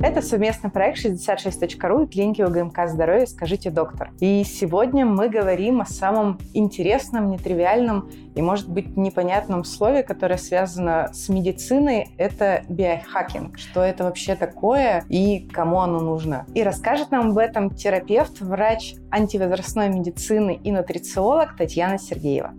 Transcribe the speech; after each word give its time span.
Это 0.00 0.22
совместный 0.22 0.70
проект 0.70 1.04
66.ru 1.04 2.04
и 2.04 2.06
клиники 2.06 2.40
УГМК 2.42 2.88
«Здоровье. 2.88 3.26
Скажите, 3.26 3.70
доктор». 3.70 4.12
И 4.20 4.44
сегодня 4.44 5.04
мы 5.04 5.28
говорим 5.28 5.80
о 5.80 5.86
самом 5.86 6.38
интересном, 6.54 7.30
нетривиальном 7.30 8.08
и, 8.36 8.40
может 8.40 8.68
быть, 8.68 8.96
непонятном 8.96 9.64
слове, 9.64 10.04
которое 10.04 10.36
связано 10.36 11.10
с 11.12 11.28
медициной. 11.28 12.10
Это 12.16 12.62
биохакинг. 12.68 13.58
Что 13.58 13.80
это 13.82 14.04
вообще 14.04 14.36
такое 14.36 15.04
и 15.08 15.40
кому 15.48 15.80
оно 15.80 15.98
нужно? 15.98 16.46
И 16.54 16.62
расскажет 16.62 17.10
нам 17.10 17.30
об 17.30 17.38
этом 17.38 17.70
терапевт, 17.70 18.40
врач 18.40 18.94
антивозрастной 19.10 19.88
медицины 19.88 20.60
и 20.62 20.70
нутрициолог 20.70 21.56
Татьяна 21.56 21.98
Сергеева. 21.98 22.54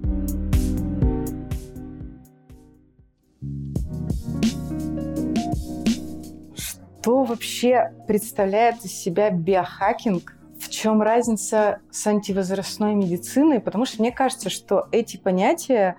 Что 7.01 7.23
вообще 7.23 7.93
представляет 8.07 8.83
из 8.83 8.91
себя 8.91 9.29
биохакинг? 9.29 10.35
В 10.59 10.69
чем 10.69 11.01
разница 11.01 11.79
с 11.89 12.05
антивозрастной 12.05 12.93
медициной? 12.93 13.61
Потому 13.61 13.85
что 13.85 14.01
мне 14.01 14.11
кажется, 14.11 14.49
что 14.49 14.89
эти 14.91 15.15
понятия 15.15 15.95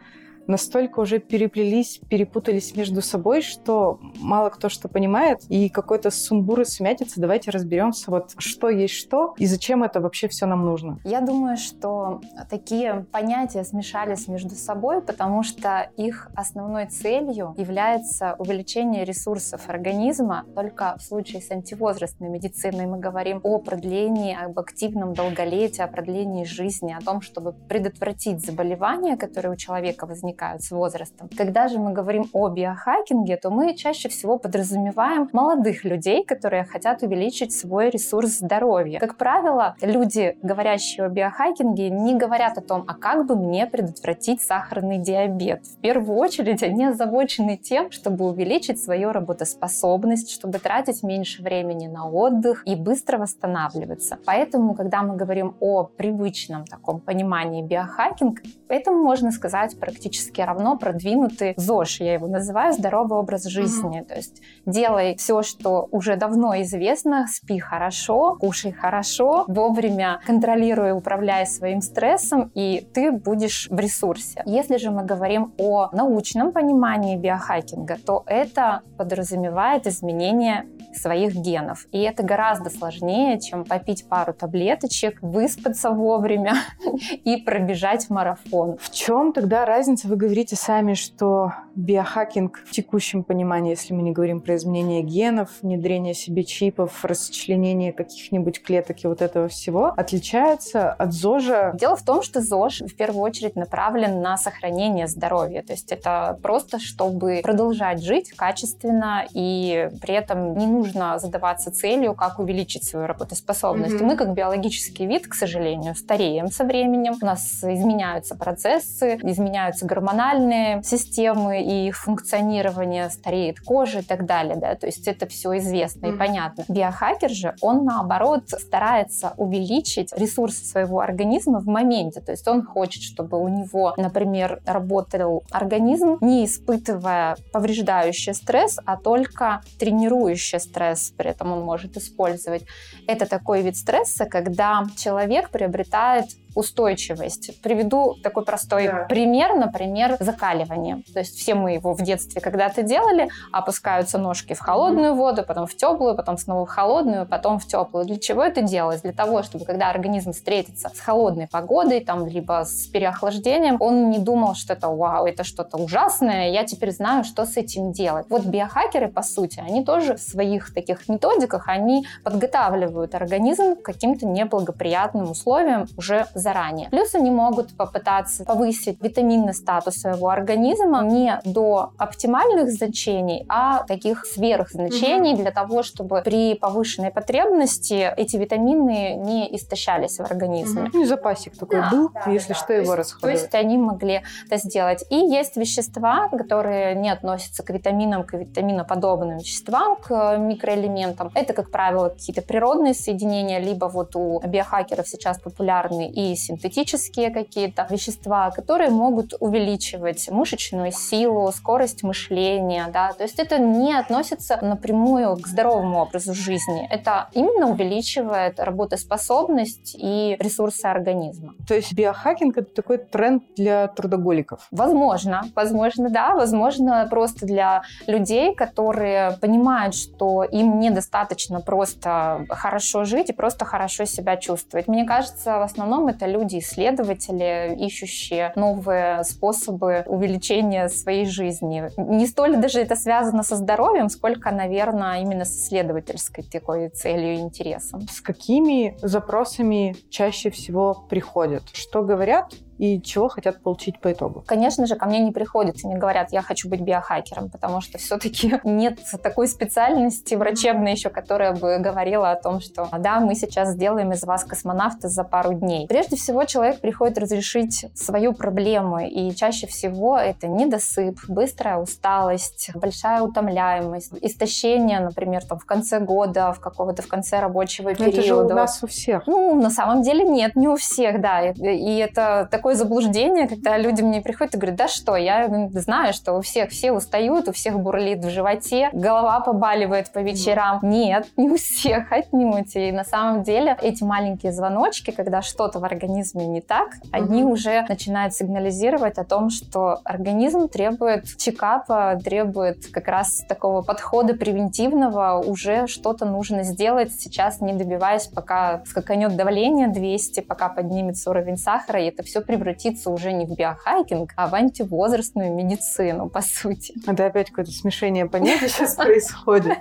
настолько 0.47 1.01
уже 1.01 1.19
переплелись, 1.19 2.01
перепутались 2.09 2.75
между 2.75 3.03
собой, 3.03 3.43
что 3.43 4.01
мало 4.19 4.51
кто 4.51 4.69
что 4.69 4.89
понимает, 4.89 5.43
и 5.49 5.69
какой-то 5.69 6.11
сумбур 6.11 6.61
и 6.61 6.65
сумятица. 6.65 7.21
Давайте 7.21 7.51
разберемся, 7.51 8.11
вот 8.11 8.35
что 8.39 8.69
есть 8.69 8.95
что, 8.95 9.35
и 9.39 9.47
зачем 9.47 9.83
это 9.83 10.01
вообще 10.01 10.29
все 10.29 10.47
нам 10.47 10.65
нужно. 10.65 10.99
Я 11.05 11.21
думаю, 11.21 11.57
что 11.57 12.21
такие 12.49 13.07
понятия 13.13 13.65
смешались 13.65 14.29
между 14.29 14.55
собой, 14.55 15.03
потому 15.03 15.43
что 15.43 15.91
их 15.97 16.31
основной 16.35 16.87
целью 16.87 17.55
является 17.57 18.35
увеличение 18.39 19.05
ресурсов 19.05 19.69
организма. 19.69 20.45
Только 20.55 20.97
в 20.99 21.03
случае 21.03 21.43
с 21.43 21.51
антивозрастной 21.51 22.29
медициной 22.29 22.87
мы 22.87 22.99
говорим 22.99 23.41
о 23.43 23.59
продлении, 23.59 24.37
об 24.37 24.59
активном 24.59 25.15
долголетии, 25.15 25.83
о 25.83 25.89
продлении 25.89 26.45
жизни, 26.45 26.93
о 26.99 27.05
том, 27.05 27.21
чтобы 27.21 27.53
предотвратить 27.53 28.45
заболевания, 28.45 29.17
которые 29.17 29.53
у 29.53 29.57
человека 29.57 30.07
возникают 30.07 30.30
возникают 30.31 30.63
с 30.63 30.71
возрастом. 30.71 31.29
Когда 31.37 31.69
же 31.69 31.79
мы 31.79 31.93
говорим 31.93 32.29
о 32.33 32.49
биохакинге, 32.49 33.37
то 33.37 33.51
мы 33.51 33.75
чаще 33.75 34.09
всего 34.09 34.39
подразумеваем 34.39 35.29
молодых 35.33 35.85
людей, 35.85 36.25
которые 36.25 36.65
хотят 36.65 37.03
увеличить 37.03 37.53
свой 37.53 37.91
ресурс 37.91 38.39
здоровья. 38.39 38.99
Как 39.01 39.17
правило, 39.17 39.75
люди, 39.83 40.37
говорящие 40.43 41.07
о 41.07 41.09
биохакинге, 41.09 41.91
не 41.91 42.15
говорят 42.15 42.59
о 42.59 42.61
том, 42.61 42.85
а 42.87 42.95
как 42.95 43.27
бы 43.27 43.37
мне 43.37 43.67
предотвратить 43.67 44.41
сахарный 44.41 44.99
диабет. 44.99 45.65
В 45.65 45.81
первую 45.81 46.17
очередь 46.19 46.63
они 46.63 46.87
озабочены 46.87 47.57
тем, 47.57 47.91
чтобы 47.91 48.27
увеличить 48.27 48.83
свою 48.83 49.13
работоспособность, 49.13 50.31
чтобы 50.31 50.59
тратить 50.59 51.03
меньше 51.03 51.43
времени 51.43 51.89
на 51.89 52.09
отдых 52.09 52.63
и 52.67 52.77
быстро 52.77 53.19
восстанавливаться. 53.19 54.19
Поэтому, 54.25 54.75
когда 54.75 55.03
мы 55.03 55.17
говорим 55.17 55.57
о 55.61 55.85
привычном 55.85 56.65
таком 56.65 57.01
понимании 57.01 57.63
биохакинг, 57.63 58.41
этому 58.69 59.03
можно 59.03 59.33
сказать 59.33 59.79
практически 59.79 60.20
практически 60.21 60.41
равно 60.41 60.77
продвинутый 60.77 61.55
ЗОЖ, 61.57 62.01
я 62.01 62.15
его 62.15 62.27
называю, 62.27 62.73
здоровый 62.73 63.19
образ 63.19 63.45
жизни. 63.45 64.01
Mm-hmm. 64.01 64.05
То 64.05 64.15
есть 64.15 64.43
делай 64.67 65.17
все, 65.17 65.43
что 65.43 65.89
уже 65.91 66.17
давно 66.17 66.61
известно, 66.63 67.27
спи 67.29 67.59
хорошо, 67.59 68.37
кушай 68.41 68.73
хорошо, 68.73 69.45
вовремя 69.49 70.21
контролируй, 70.27 70.93
управляй 70.93 71.47
своим 71.47 71.81
стрессом, 71.81 72.51
и 72.55 72.87
ты 72.93 73.13
будешь 73.13 73.69
в 73.71 73.79
ресурсе. 73.79 74.43
Если 74.47 74.77
же 74.77 74.91
мы 74.91 75.05
говорим 75.05 75.53
о 75.59 75.89
научном 75.93 76.53
понимании 76.53 77.17
биохакинга, 77.17 77.97
то 78.05 78.23
это 78.27 78.83
подразумевает 78.99 79.87
изменение 79.87 80.67
своих 80.95 81.35
генов. 81.35 81.87
И 81.93 82.01
это 82.01 82.23
гораздо 82.23 82.71
сложнее, 82.71 83.41
чем 83.41 83.65
попить 83.65 84.09
пару 84.09 84.33
таблеточек, 84.33 85.19
выспаться 85.23 85.91
вовремя 85.91 86.57
и 87.25 87.37
пробежать 87.39 88.11
марафон. 88.11 88.77
В 88.79 88.91
чем 88.91 89.33
тогда 89.33 89.65
разница? 89.65 90.09
Вы 90.09 90.17
говорите 90.17 90.57
сами, 90.57 90.95
что 90.95 91.53
биохакинг 91.75 92.63
в 92.67 92.71
текущем 92.71 93.23
понимании, 93.23 93.71
если 93.71 93.95
мы 93.95 94.03
не 94.03 94.13
говорим 94.13 94.41
про 94.41 94.57
изменение 94.57 95.03
генов, 95.03 95.51
внедрение 95.63 96.15
себе 96.15 96.45
чипов, 96.45 97.05
расчленение 97.05 97.93
каких-нибудь 97.93 98.63
клеток 98.63 99.05
и 99.05 99.07
вот 99.07 99.23
этого 99.23 99.49
всего, 99.49 99.93
отличается 99.97 100.93
от 100.93 101.13
ЗОЖа? 101.13 101.73
Дело 101.79 101.97
в 101.97 102.03
том, 102.03 102.23
что 102.23 102.41
ЗОЖ 102.41 102.83
в 102.83 102.97
первую 102.97 103.23
очередь 103.23 103.57
направлен 103.57 104.21
на 104.21 104.37
сохранение 104.37 105.07
здоровья. 105.07 105.63
То 105.63 105.73
есть 105.73 105.93
это 105.93 106.39
просто, 106.43 106.79
чтобы 106.79 107.41
продолжать 107.43 108.03
жить 108.03 108.31
качественно 108.33 109.27
и 109.33 109.89
при 110.01 110.15
этом 110.15 110.57
не 110.57 110.67
нужно 110.67 110.80
задаваться 110.85 111.71
целью, 111.71 112.15
как 112.15 112.39
увеличить 112.39 112.85
свою 112.85 113.07
работоспособность. 113.07 113.95
Mm-hmm. 113.95 114.05
Мы, 114.05 114.17
как 114.17 114.35
биологический 114.35 115.07
вид, 115.07 115.27
к 115.27 115.35
сожалению, 115.35 115.95
стареем 115.95 116.51
со 116.51 116.65
временем. 116.65 117.15
У 117.21 117.25
нас 117.25 117.63
изменяются 117.63 118.37
процессы, 118.37 119.19
изменяются 119.23 119.87
гормональные 119.87 120.83
системы 120.83 121.63
и 121.63 121.89
их 121.89 121.97
функционирование, 121.97 123.11
стареет 123.11 123.61
кожа 123.61 124.01
и 124.01 124.03
так 124.03 124.27
далее. 124.27 124.57
Да? 124.57 124.75
То 124.75 124.87
есть 124.87 125.07
это 125.07 125.27
все 125.27 125.59
известно 125.59 126.07
mm-hmm. 126.07 126.15
и 126.15 126.19
понятно. 126.19 126.65
Биохакер 126.69 127.31
же, 127.31 127.55
он 127.61 127.85
наоборот 127.85 128.49
старается 128.49 129.35
увеличить 129.37 130.13
ресурсы 130.17 130.65
своего 130.65 131.01
организма 131.01 131.61
в 131.61 131.67
моменте. 131.67 132.21
То 132.21 132.33
есть 132.33 132.47
он 132.49 132.65
хочет, 132.65 133.03
чтобы 133.03 133.39
у 133.39 133.49
него, 133.49 133.95
например, 133.97 134.61
работал 134.65 135.43
организм, 135.51 136.19
не 136.21 136.45
испытывая 136.45 137.37
повреждающий 137.53 138.35
стресс, 138.35 138.79
а 138.85 138.97
только 138.97 139.63
тренирующий 139.79 140.59
стресс 140.59 140.70
при 141.17 141.31
этом 141.31 141.53
он 141.53 141.63
может 141.63 141.97
использовать. 141.97 142.65
Это 143.07 143.27
такой 143.27 143.63
вид 143.63 143.77
стресса, 143.77 144.27
когда 144.27 144.85
человек 144.97 145.51
приобретает 145.51 146.27
устойчивость. 146.55 147.61
Приведу 147.63 148.17
такой 148.23 148.45
простой 148.45 148.87
да. 148.87 149.07
пример, 149.09 149.57
например, 149.57 150.17
закаливание. 150.21 151.03
То 151.13 151.21
есть 151.21 151.39
все 151.39 151.55
мы 151.55 151.73
его 151.73 151.95
в 151.95 152.03
детстве 152.03 152.41
когда-то 152.41 152.83
делали, 152.83 153.29
опускаются 153.53 154.19
ножки 154.19 154.55
в 154.55 154.61
холодную 154.61 155.15
воду, 155.15 155.45
потом 155.47 155.67
в 155.67 155.77
теплую, 155.77 156.15
потом 156.17 156.39
снова 156.39 156.67
в 156.67 156.69
холодную, 156.69 157.27
потом 157.27 157.59
в 157.59 157.67
теплую. 157.67 158.05
Для 158.05 158.19
чего 158.19 158.43
это 158.43 158.63
делалось? 158.63 159.03
Для 159.03 159.13
того, 159.13 159.43
чтобы 159.43 159.65
когда 159.65 159.91
организм 159.91 160.33
встретится 160.33 160.91
с 160.95 161.01
холодной 161.01 161.49
погодой, 161.49 162.01
там, 162.01 162.27
либо 162.27 162.65
с 162.65 162.87
переохлаждением, 162.87 163.77
он 163.81 164.11
не 164.11 164.19
думал, 164.19 164.55
что 164.55 164.73
это 164.73 164.89
вау, 164.89 165.27
это 165.27 165.45
что-то 165.45 165.77
ужасное, 165.77 166.51
я 166.51 166.65
теперь 166.65 166.93
знаю, 166.93 167.25
что 167.25 167.45
с 167.45 167.57
этим 167.57 167.93
делать. 167.93 168.27
Вот 168.29 168.45
биохакеры, 168.45 169.09
по 169.09 169.23
сути, 169.23 169.61
они 169.61 169.85
тоже 169.85 170.17
в 170.17 170.21
своих 170.21 170.73
таких 170.75 171.09
методиках, 171.09 171.69
они 171.69 172.07
подготавливают 172.25 173.15
организм 173.15 173.77
к 173.77 173.83
каким-то 173.83 174.27
неблагоприятным 174.27 175.31
условиям 175.31 175.87
уже 175.97 176.27
заранее. 176.41 176.89
Плюс 176.91 177.15
они 177.15 177.31
могут 177.31 177.77
попытаться 177.77 178.45
повысить 178.45 179.01
витаминный 179.03 179.55
статус 179.55 179.97
своего 179.97 180.29
организма 180.29 181.03
не 181.03 181.41
до 181.45 181.93
оптимальных 181.99 182.71
значений, 182.71 183.47
а 183.49 183.85
таких 183.85 184.25
сверхзначений 184.25 185.35
угу. 185.35 185.43
для 185.43 185.51
того, 185.51 185.83
чтобы 185.83 186.23
при 186.25 186.55
повышенной 186.55 187.11
потребности 187.11 188.13
эти 188.17 188.37
витамины 188.37 189.15
не 189.17 189.55
истощались 189.57 190.19
в 190.19 190.23
организме. 190.23 190.83
Угу. 190.83 190.91
Ну 190.95 191.03
и 191.03 191.07
запасик 191.07 191.57
такой 191.57 191.81
да, 191.81 191.91
был, 191.91 192.11
да, 192.11 192.31
если 192.31 192.53
да. 192.53 192.59
что, 192.59 192.73
его 192.73 192.97
расходовать. 192.97 193.37
То 193.37 193.43
есть 193.43 193.55
они 193.55 193.79
могли 193.79 194.23
это 194.47 194.57
сделать. 194.57 195.05
И 195.11 195.17
есть 195.17 195.57
вещества, 195.57 196.29
которые 196.29 196.95
не 196.95 197.11
относятся 197.11 197.63
к 197.63 197.71
витаминам, 197.71 198.25
к 198.25 198.35
витаминоподобным 198.35 199.39
веществам, 199.39 199.97
к 199.97 200.37
микроэлементам. 200.39 201.31
Это, 201.35 201.53
как 201.53 201.71
правило, 201.71 202.09
какие-то 202.09 202.43
природные 202.43 202.95
соединения, 202.95 203.59
либо 203.59 203.87
вот 203.87 204.17
у 204.17 204.41
биохакеров 204.41 205.09
сейчас 205.09 205.39
популярны 205.39 206.09
и 206.09 206.30
синтетические 206.37 207.31
какие-то 207.31 207.87
вещества, 207.91 208.51
которые 208.51 208.91
могут 208.91 209.35
увеличивать 209.41 210.29
мышечную 210.31 210.93
силу, 210.93 211.51
скорость 211.53 212.03
мышления, 212.03 212.87
да, 212.93 213.13
то 213.13 213.23
есть 213.23 213.39
это 213.39 213.59
не 213.59 213.93
относится 213.95 214.59
напрямую 214.63 215.37
к 215.37 215.47
здоровому 215.47 216.01
образу 216.01 216.35
жизни, 216.35 216.87
это 216.91 217.29
именно 217.33 217.69
увеличивает 217.69 218.59
работоспособность 218.59 219.97
и 219.99 220.37
ресурсы 220.39 220.87
организма. 220.87 221.55
То 221.67 221.75
есть 221.75 221.93
биохакинг 221.93 222.59
это 222.59 222.75
такой 222.75 222.99
тренд 222.99 223.43
для 223.57 223.89
трудоголиков? 223.89 224.67
Возможно, 224.71 225.43
возможно, 225.55 226.11
да, 226.11 226.35
возможно 226.35 227.07
просто 227.11 227.47
для 227.47 227.83
людей, 228.07 228.55
которые 228.55 229.39
понимают, 229.41 229.95
что 229.95 230.45
им 230.45 230.81
недостаточно 230.81 231.61
просто 231.61 232.47
хорошо 232.49 233.05
жить 233.05 233.31
и 233.31 233.33
просто 233.33 233.65
хорошо 233.65 234.05
себя 234.05 234.37
чувствовать. 234.37 234.89
Мне 234.89 235.05
кажется, 235.05 235.59
в 235.59 235.63
основном 235.63 236.09
это 236.09 236.20
люди-исследователи, 236.27 237.77
ищущие 237.79 238.53
новые 238.57 239.25
способы 239.25 240.05
увеличения 240.07 240.89
своей 240.89 241.27
жизни. 241.27 241.91
Не 241.97 242.27
столь 242.27 242.57
даже 242.57 242.81
это 242.81 242.97
связано 242.97 243.43
со 243.43 243.57
здоровьем, 243.57 244.09
сколько, 244.09 244.51
наверное, 244.51 245.21
именно 245.21 245.45
с 245.45 245.57
исследовательской 245.57 246.45
такой 246.45 246.89
целью 246.89 247.35
и 247.35 247.41
интересом. 247.41 248.07
С 248.09 248.21
какими 248.21 248.97
запросами 249.03 249.97
чаще 250.11 250.51
всего 250.51 251.07
приходят? 251.09 251.65
Что 251.73 252.03
говорят 252.03 252.53
и 252.81 253.03
чего 253.03 253.29
хотят 253.29 253.63
получить 253.63 254.01
по 254.01 254.11
итогу? 254.11 254.43
Конечно 254.47 254.87
же, 254.87 254.97
ко 254.97 255.05
мне 255.05 255.19
не 255.19 255.33
приходят 255.33 255.77
и 255.85 255.87
не 255.87 255.97
говорят, 255.97 256.33
я 256.33 256.41
хочу 256.41 256.67
быть 256.67 256.81
биохакером, 256.81 257.51
потому 257.51 257.83
что 257.83 257.99
все-таки 257.99 258.59
нет 258.65 259.01
такой 259.23 259.49
специальности 259.49 260.35
врачебной 260.35 260.93
еще, 260.93 261.11
которая 261.11 261.53
бы 261.53 261.77
говорила 261.79 262.31
о 262.31 262.37
том, 262.37 262.61
что 262.61 262.89
да, 262.99 263.21
мы 263.21 263.35
сейчас 263.35 263.73
сделаем 263.73 264.13
из 264.13 264.25
вас 264.25 264.45
космонавта 264.45 265.09
за 265.09 265.25
пару 265.25 265.53
дней. 265.53 265.87
Прежде 265.89 266.17
всего, 266.17 266.45
человек 266.45 266.81
приходит 266.81 267.19
разрешить 267.19 267.85
свою 267.95 268.33
проблему, 268.33 269.01
и 269.01 269.35
чаще 269.35 269.67
всего 269.67 270.17
это 270.17 270.49
недосып, 270.49 271.19
быстрая 271.29 271.77
усталость, 271.77 272.71
большая 272.75 273.21
утомляемость, 273.21 274.13
истощение, 274.23 275.01
например, 275.01 275.45
там 275.45 275.59
в 275.59 275.67
конце 275.67 276.01
года, 276.01 276.55
в 276.55 276.61
какого-то 276.61 277.03
в 277.03 277.09
конце 277.09 277.41
рабочего 277.41 277.95
периода. 277.95 278.17
Это 278.17 278.27
же 278.27 278.35
у 278.37 278.49
нас 278.49 278.83
у 278.83 278.87
всех. 278.87 279.27
Ну, 279.27 279.61
на 279.61 279.69
самом 279.69 280.01
деле 280.01 280.25
нет, 280.25 280.57
не 280.57 280.69
у 280.69 280.77
всех, 280.77 281.21
да. 281.21 281.51
И 281.51 281.97
это 281.97 282.49
такое 282.71 282.77
заблуждение, 282.77 283.49
когда 283.49 283.77
люди 283.79 284.03
мне 284.03 284.21
приходят 284.21 284.55
и 284.55 284.57
говорят, 284.57 284.77
да 284.77 284.89
что, 284.89 285.17
я 285.17 285.49
знаю, 285.75 286.13
что 286.13 286.35
у 286.35 286.41
всех 286.41 286.71
все 286.71 286.93
устают, 286.93 287.49
у 287.49 287.53
всех 287.53 287.81
бурлит 287.81 288.25
в 288.25 288.31
животе, 288.31 288.91
голова 288.93 289.41
побаливает 289.41 290.13
по 290.13 290.21
вечерам. 290.21 290.79
Нет, 290.83 291.27
не 291.37 291.51
у 291.51 291.57
всех 291.57 292.13
отнюдь. 292.13 292.77
И 292.77 292.93
на 292.93 293.05
самом 293.05 293.43
деле 293.43 293.77
эти 293.83 294.05
маленькие 294.05 294.53
звоночки, 294.53 295.11
когда 295.11 295.43
что-то 295.43 295.81
в 295.81 295.85
организме 295.85 296.47
не 296.47 296.61
так, 296.61 296.91
они 297.11 297.43
уже 297.43 297.85
начинают 297.89 298.35
сигнализировать 298.35 299.19
о 299.19 299.25
том, 299.25 299.51
что 299.51 300.01
организм 300.05 300.69
требует 300.69 301.25
чекапа, 301.39 302.21
требует 302.25 302.87
как 302.93 303.09
раз 303.09 303.45
такого 303.49 303.83
подхода 303.83 304.35
превентивного, 304.35 305.43
уже 305.45 305.89
что-то 305.89 306.25
нужно 306.25 306.63
сделать 306.63 307.13
сейчас, 307.19 307.61
не 307.61 307.73
добиваясь, 307.73 308.29
пока 308.29 308.83
скаканет 308.87 309.35
давление 309.37 309.89
200, 309.89 310.41
пока 310.41 310.69
поднимется 310.69 311.31
уровень 311.31 311.57
сахара, 311.57 312.01
и 312.01 312.07
это 312.07 312.23
все 312.23 312.41
превратится 312.61 313.11
уже 313.11 313.33
не 313.33 313.47
в 313.47 313.57
биохайкинг, 313.57 314.33
а 314.37 314.47
в 314.47 314.55
антивозрастную 314.55 315.55
медицину, 315.55 316.29
по 316.29 316.43
сути. 316.43 316.95
Это 317.07 317.27
опять 317.27 317.49
какое-то 317.49 317.73
смешение 317.73 318.27
понятий 318.27 318.69
сейчас 318.69 318.95
происходит. 318.97 319.79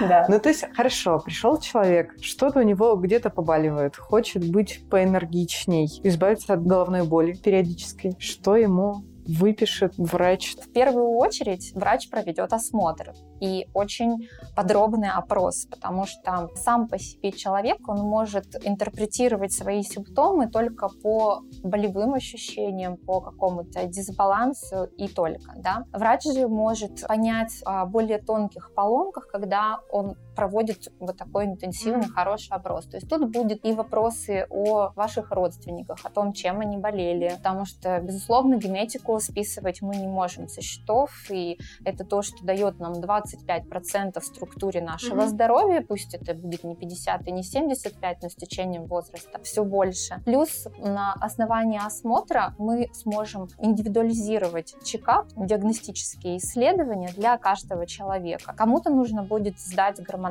Да. 0.00 0.24
Ну, 0.28 0.40
то 0.40 0.48
есть, 0.48 0.64
хорошо, 0.74 1.18
пришел 1.18 1.58
человек, 1.58 2.14
что-то 2.20 2.60
у 2.60 2.62
него 2.62 2.96
где-то 2.96 3.28
побаливает, 3.28 3.96
хочет 3.96 4.50
быть 4.50 4.88
поэнергичней, 4.90 5.88
избавиться 6.02 6.54
от 6.54 6.64
головной 6.64 7.06
боли 7.06 7.34
периодической. 7.34 8.16
Что 8.18 8.56
ему 8.56 9.04
выпишет 9.26 9.94
врач? 9.98 10.56
В 10.56 10.72
первую 10.72 11.10
очередь 11.16 11.72
врач 11.74 12.08
проведет 12.08 12.52
осмотр 12.52 13.12
и 13.44 13.68
очень 13.74 14.28
подробный 14.56 15.10
опрос, 15.10 15.66
потому 15.66 16.06
что 16.06 16.48
сам 16.54 16.88
по 16.88 16.98
себе 16.98 17.30
человек, 17.30 17.86
он 17.88 17.98
может 17.98 18.46
интерпретировать 18.66 19.52
свои 19.52 19.82
симптомы 19.82 20.48
только 20.48 20.88
по 21.02 21.42
болевым 21.62 22.14
ощущениям, 22.14 22.96
по 22.96 23.20
какому-то 23.20 23.84
дисбалансу 23.84 24.84
и 24.96 25.08
только. 25.08 25.52
Да? 25.56 25.84
Врач 25.92 26.24
же 26.24 26.48
может 26.48 27.06
понять 27.06 27.60
о 27.66 27.84
более 27.84 28.18
тонких 28.18 28.72
поломках, 28.74 29.28
когда 29.28 29.80
он 29.90 30.16
проводит 30.34 30.92
вот 31.00 31.16
такой 31.16 31.46
интенсивный, 31.46 32.08
хороший 32.08 32.52
опрос. 32.52 32.86
То 32.86 32.96
есть 32.96 33.08
тут 33.08 33.30
будет 33.30 33.64
и 33.64 33.72
вопросы 33.72 34.46
о 34.50 34.90
ваших 34.94 35.30
родственниках, 35.30 35.98
о 36.02 36.10
том, 36.10 36.32
чем 36.32 36.60
они 36.60 36.76
болели, 36.76 37.34
потому 37.36 37.64
что, 37.64 38.00
безусловно, 38.00 38.56
генетику 38.56 39.18
списывать 39.20 39.82
мы 39.82 39.96
не 39.96 40.08
можем 40.08 40.48
со 40.48 40.60
счетов, 40.60 41.10
и 41.30 41.58
это 41.84 42.04
то, 42.04 42.22
что 42.22 42.44
дает 42.44 42.78
нам 42.78 42.92
25% 42.94 44.20
в 44.20 44.24
структуре 44.24 44.82
нашего 44.82 45.22
mm-hmm. 45.22 45.28
здоровья, 45.28 45.80
пусть 45.80 46.14
это 46.14 46.34
будет 46.34 46.64
не 46.64 46.76
50 46.76 47.28
и 47.28 47.32
не 47.32 47.42
75, 47.42 48.22
но 48.22 48.28
с 48.28 48.34
течением 48.34 48.86
возраста 48.86 49.40
все 49.42 49.64
больше. 49.64 50.20
Плюс 50.24 50.66
на 50.78 51.12
основании 51.14 51.80
осмотра 51.84 52.54
мы 52.58 52.90
сможем 52.92 53.48
индивидуализировать 53.58 54.74
чекап, 54.84 55.28
диагностические 55.36 56.38
исследования 56.38 57.10
для 57.16 57.36
каждого 57.38 57.86
человека. 57.86 58.54
Кому-то 58.56 58.90
нужно 58.90 59.22
будет 59.22 59.58
сдать 59.58 60.02
гормональный 60.02 60.23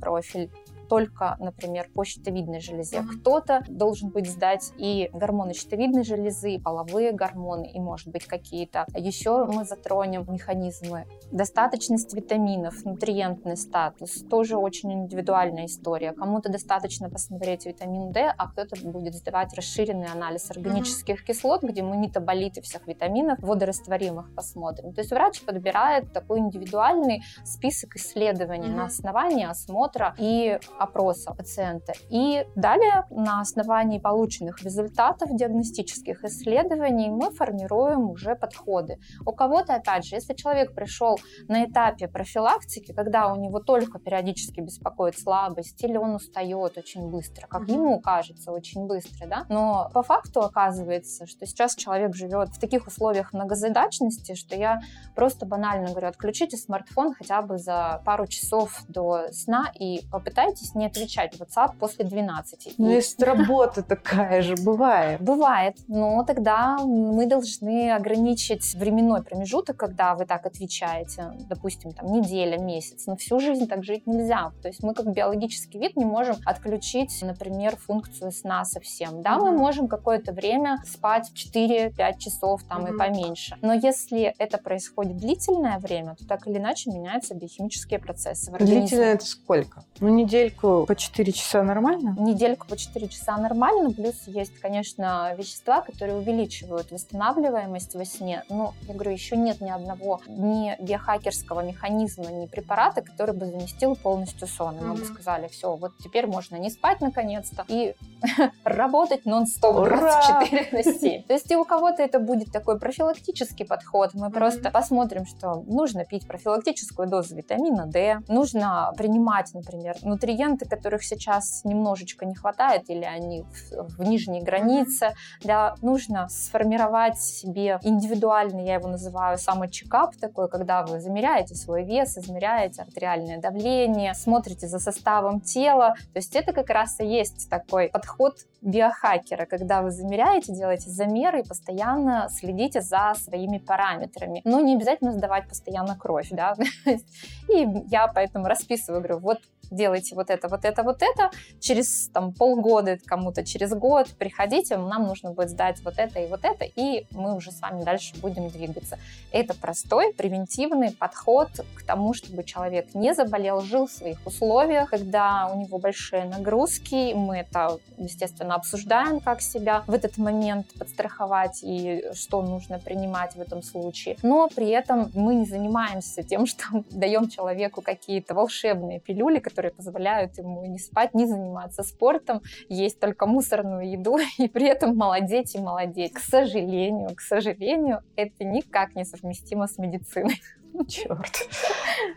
профиль, 0.00 0.50
только, 0.90 1.36
например, 1.38 1.88
по 1.94 2.04
щитовидной 2.04 2.60
железе. 2.60 2.96
Mm-hmm. 2.96 3.20
Кто-то 3.20 3.64
должен 3.68 4.08
быть 4.10 4.28
сдать 4.28 4.72
и 4.76 5.08
гормоны 5.12 5.54
щитовидной 5.54 6.02
железы, 6.02 6.54
и 6.54 6.58
половые 6.58 7.12
гормоны, 7.12 7.70
и, 7.70 7.78
может 7.78 8.08
быть, 8.08 8.26
какие-то. 8.26 8.86
Еще 8.96 9.44
мы 9.44 9.64
затронем 9.64 10.26
механизмы. 10.28 11.06
Достаточность 11.30 12.12
витаминов, 12.12 12.84
нутриентный 12.84 13.56
статус, 13.56 14.24
тоже 14.28 14.56
очень 14.56 14.92
индивидуальная 14.92 15.66
история. 15.66 16.12
Кому-то 16.12 16.50
достаточно 16.50 17.08
посмотреть 17.08 17.66
витамин 17.66 18.10
D, 18.10 18.34
а 18.36 18.48
кто-то 18.48 18.74
будет 18.84 19.14
сдавать 19.14 19.54
расширенный 19.54 20.08
анализ 20.08 20.50
органических 20.50 21.22
mm-hmm. 21.22 21.26
кислот, 21.26 21.62
где 21.62 21.84
мы 21.84 21.98
метаболиты 21.98 22.62
всех 22.62 22.88
витаминов 22.88 23.38
водорастворимых 23.38 24.34
посмотрим. 24.34 24.92
То 24.92 25.02
есть 25.02 25.12
врач 25.12 25.40
подбирает 25.42 26.12
такой 26.12 26.40
индивидуальный 26.40 27.22
список 27.44 27.94
исследований 27.94 28.66
mm-hmm. 28.66 28.74
на 28.74 28.86
основании 28.86 29.46
осмотра 29.46 30.16
и 30.18 30.58
опроса 30.80 31.34
пациента. 31.34 31.92
И 32.08 32.46
далее 32.56 33.04
на 33.10 33.40
основании 33.40 33.98
полученных 33.98 34.62
результатов 34.62 35.28
диагностических 35.36 36.24
исследований 36.24 37.10
мы 37.10 37.30
формируем 37.30 38.10
уже 38.10 38.34
подходы. 38.34 38.98
У 39.26 39.32
кого-то, 39.32 39.74
опять 39.74 40.06
же, 40.06 40.16
если 40.16 40.32
человек 40.34 40.74
пришел 40.74 41.18
на 41.48 41.64
этапе 41.66 42.08
профилактики, 42.08 42.92
когда 42.92 43.32
у 43.32 43.36
него 43.36 43.60
только 43.60 43.98
периодически 43.98 44.60
беспокоит 44.60 45.18
слабость 45.18 45.82
или 45.84 45.98
он 45.98 46.14
устает 46.14 46.78
очень 46.78 47.10
быстро, 47.10 47.46
как 47.46 47.68
ему 47.68 48.00
кажется, 48.00 48.50
очень 48.50 48.86
быстро, 48.86 49.26
да, 49.26 49.44
но 49.50 49.90
по 49.92 50.02
факту 50.02 50.40
оказывается, 50.40 51.26
что 51.26 51.44
сейчас 51.44 51.74
человек 51.74 52.14
живет 52.14 52.48
в 52.48 52.58
таких 52.58 52.86
условиях 52.86 53.34
многозадачности, 53.34 54.34
что 54.34 54.56
я 54.56 54.80
просто 55.14 55.44
банально 55.44 55.90
говорю, 55.90 56.08
отключите 56.08 56.56
смартфон 56.56 57.14
хотя 57.14 57.42
бы 57.42 57.58
за 57.58 58.00
пару 58.06 58.26
часов 58.26 58.82
до 58.88 59.26
сна 59.32 59.70
и 59.78 60.00
попытайтесь 60.10 60.69
стараюсь 60.70 60.74
не 60.74 60.86
отвечать 60.86 61.34
в 61.36 61.40
WhatsApp 61.40 61.76
после 61.78 62.04
12. 62.04 62.74
Ну, 62.78 62.90
есть 62.90 63.22
работа 63.22 63.82
такая 63.82 64.42
же, 64.42 64.54
бывает. 64.56 65.20
Бывает, 65.20 65.76
но 65.88 66.24
тогда 66.24 66.78
мы 66.78 67.26
должны 67.26 67.92
ограничить 67.92 68.74
временной 68.74 69.22
промежуток, 69.22 69.76
когда 69.76 70.14
вы 70.14 70.26
так 70.26 70.46
отвечаете, 70.46 71.32
допустим, 71.48 71.92
там 71.92 72.12
неделя, 72.12 72.58
месяц, 72.58 73.06
но 73.06 73.16
всю 73.16 73.40
жизнь 73.40 73.66
так 73.66 73.84
жить 73.84 74.06
нельзя. 74.06 74.52
То 74.62 74.68
есть 74.68 74.82
мы 74.82 74.94
как 74.94 75.12
биологический 75.12 75.78
вид 75.78 75.96
не 75.96 76.04
можем 76.04 76.36
отключить, 76.44 77.22
например, 77.22 77.76
функцию 77.76 78.32
сна 78.32 78.64
совсем. 78.64 79.22
Да, 79.22 79.36
mm-hmm. 79.36 79.50
мы 79.50 79.52
можем 79.52 79.88
какое-то 79.88 80.32
время 80.32 80.78
спать 80.86 81.30
4-5 81.34 82.18
часов 82.18 82.62
там 82.64 82.84
mm-hmm. 82.84 82.94
и 82.94 82.98
поменьше. 82.98 83.56
Но 83.62 83.72
если 83.72 84.34
это 84.38 84.58
происходит 84.58 85.16
длительное 85.16 85.78
время, 85.78 86.14
то 86.16 86.26
так 86.26 86.46
или 86.46 86.58
иначе 86.58 86.90
меняются 86.90 87.34
биохимические 87.34 87.98
процессы 87.98 88.50
в 88.50 88.54
организме. 88.54 88.80
Длительное 88.80 89.14
это 89.14 89.26
сколько? 89.26 89.84
Ну, 90.00 90.08
недельку 90.08 90.59
недельку 90.60 90.86
по 90.86 90.96
4 90.96 91.32
часа 91.32 91.62
нормально? 91.62 92.16
Недельку 92.18 92.66
по 92.66 92.76
4 92.76 93.08
часа 93.08 93.36
нормально, 93.36 93.90
плюс 93.92 94.26
есть, 94.26 94.58
конечно, 94.60 95.34
вещества, 95.36 95.80
которые 95.80 96.18
увеличивают 96.18 96.90
восстанавливаемость 96.90 97.94
во 97.94 98.04
сне. 98.04 98.44
Но, 98.48 98.74
я 98.88 98.94
говорю, 98.94 99.10
еще 99.10 99.36
нет 99.36 99.60
ни 99.60 99.70
одного 99.70 100.20
ни 100.26 100.76
биохакерского 100.82 101.62
механизма, 101.62 102.26
ни 102.26 102.46
препарата, 102.46 103.02
который 103.02 103.34
бы 103.34 103.46
заместил 103.46 103.96
полностью 103.96 104.46
сон. 104.46 104.78
И 104.78 104.82
мы 104.82 104.94
бы 104.94 105.04
сказали, 105.04 105.48
все, 105.48 105.74
вот 105.76 105.92
теперь 105.98 106.26
можно 106.26 106.56
не 106.56 106.70
спать 106.70 107.00
наконец-то 107.00 107.64
и 107.68 107.94
работать 108.64 109.24
нон-стоп 109.24 109.88
24 109.88 110.68
на 110.72 110.82
7. 110.82 111.22
То 111.24 111.32
есть 111.32 111.50
и 111.50 111.56
у 111.56 111.64
кого-то 111.64 112.02
это 112.02 112.18
будет 112.18 112.52
такой 112.52 112.78
профилактический 112.78 113.64
подход. 113.64 114.10
Мы 114.14 114.30
просто 114.30 114.70
посмотрим, 114.70 115.26
что 115.26 115.64
нужно 115.66 116.04
пить 116.04 116.26
профилактическую 116.26 117.08
дозу 117.08 117.36
витамина 117.36 117.86
D, 117.86 118.20
нужно 118.28 118.92
принимать, 118.96 119.52
например, 119.54 119.96
нутриенты 120.02 120.39
пациенты, 120.40 120.64
которых 120.64 121.02
сейчас 121.04 121.64
немножечко 121.64 122.24
не 122.24 122.34
хватает, 122.34 122.88
или 122.88 123.04
они 123.04 123.42
в, 123.42 123.98
в 123.98 124.02
нижней 124.02 124.40
границе, 124.40 125.14
да, 125.42 125.74
нужно 125.82 126.28
сформировать 126.30 127.20
себе 127.20 127.78
индивидуальный, 127.82 128.64
я 128.64 128.74
его 128.74 128.88
называю, 128.88 129.38
самый 129.38 129.68
чекап 129.68 130.16
такой, 130.16 130.48
когда 130.48 130.82
вы 130.82 131.00
замеряете 131.00 131.54
свой 131.54 131.84
вес, 131.84 132.16
измеряете 132.16 132.82
артериальное 132.82 133.38
давление, 133.38 134.14
смотрите 134.14 134.66
за 134.66 134.78
составом 134.78 135.40
тела. 135.40 135.94
То 136.12 136.18
есть 136.18 136.34
это 136.34 136.52
как 136.52 136.70
раз 136.70 137.00
и 137.00 137.04
есть 137.04 137.50
такой 137.50 137.88
подход 137.88 138.34
биохакера, 138.62 139.46
когда 139.46 139.82
вы 139.82 139.90
замеряете, 139.90 140.52
делаете 140.52 140.90
замеры 140.90 141.40
и 141.40 141.46
постоянно 141.46 142.28
следите 142.30 142.80
за 142.80 143.14
своими 143.16 143.58
параметрами. 143.58 144.42
Но 144.44 144.60
не 144.60 144.74
обязательно 144.74 145.12
сдавать 145.12 145.48
постоянно 145.48 145.96
кровь, 145.96 146.28
да. 146.30 146.54
И 147.48 147.66
я 147.88 148.08
поэтому 148.08 148.46
расписываю, 148.46 149.00
говорю, 149.00 149.18
вот 149.18 149.40
делайте 149.70 150.14
вот 150.14 150.30
это, 150.30 150.48
вот 150.48 150.64
это, 150.64 150.82
вот 150.82 151.02
это, 151.02 151.30
через 151.60 152.08
там 152.08 152.32
полгода 152.32 152.98
кому-то, 153.04 153.44
через 153.44 153.72
год 153.72 154.08
приходите, 154.18 154.76
нам 154.76 155.06
нужно 155.06 155.30
будет 155.32 155.50
сдать 155.50 155.80
вот 155.84 155.94
это 155.98 156.20
и 156.20 156.26
вот 156.26 156.40
это, 156.44 156.64
и 156.64 157.06
мы 157.12 157.34
уже 157.34 157.52
с 157.52 157.60
вами 157.60 157.84
дальше 157.84 158.14
будем 158.20 158.48
двигаться. 158.48 158.98
Это 159.32 159.54
простой 159.54 160.12
превентивный 160.12 160.90
подход 160.90 161.48
к 161.76 161.82
тому, 161.84 162.14
чтобы 162.14 162.44
человек 162.44 162.94
не 162.94 163.14
заболел, 163.14 163.60
жил 163.60 163.86
в 163.86 163.92
своих 163.92 164.18
условиях, 164.26 164.90
когда 164.90 165.50
у 165.52 165.60
него 165.60 165.78
большие 165.78 166.24
нагрузки, 166.24 167.14
мы 167.14 167.38
это, 167.38 167.78
естественно, 167.96 168.49
постоянно 168.50 168.54
обсуждаем, 168.54 169.20
как 169.20 169.40
себя 169.40 169.82
в 169.86 169.92
этот 169.92 170.18
момент 170.18 170.66
подстраховать 170.78 171.60
и 171.62 172.04
что 172.14 172.42
нужно 172.42 172.78
принимать 172.78 173.34
в 173.34 173.40
этом 173.40 173.62
случае. 173.62 174.16
Но 174.22 174.48
при 174.48 174.68
этом 174.68 175.10
мы 175.14 175.34
не 175.34 175.46
занимаемся 175.46 176.22
тем, 176.22 176.46
что 176.50 176.64
даем 176.90 177.28
человеку 177.28 177.82
какие-то 177.82 178.34
волшебные 178.34 179.00
пилюли, 179.00 179.38
которые 179.38 179.72
позволяют 179.72 180.38
ему 180.38 180.64
не 180.66 180.78
спать, 180.78 181.14
не 181.14 181.26
заниматься 181.26 181.82
спортом, 181.82 182.40
есть 182.68 183.00
только 183.00 183.26
мусорную 183.26 183.90
еду 183.90 184.18
и 184.38 184.48
при 184.48 184.66
этом 184.66 184.96
молодеть 184.96 185.54
и 185.54 185.58
молодеть. 185.58 186.12
К 186.12 186.20
сожалению, 186.20 187.10
к 187.14 187.20
сожалению, 187.20 188.02
это 188.16 188.44
никак 188.44 188.94
не 188.94 189.04
совместимо 189.04 189.66
с 189.66 189.78
медициной. 189.78 190.40
Черт. 190.88 191.48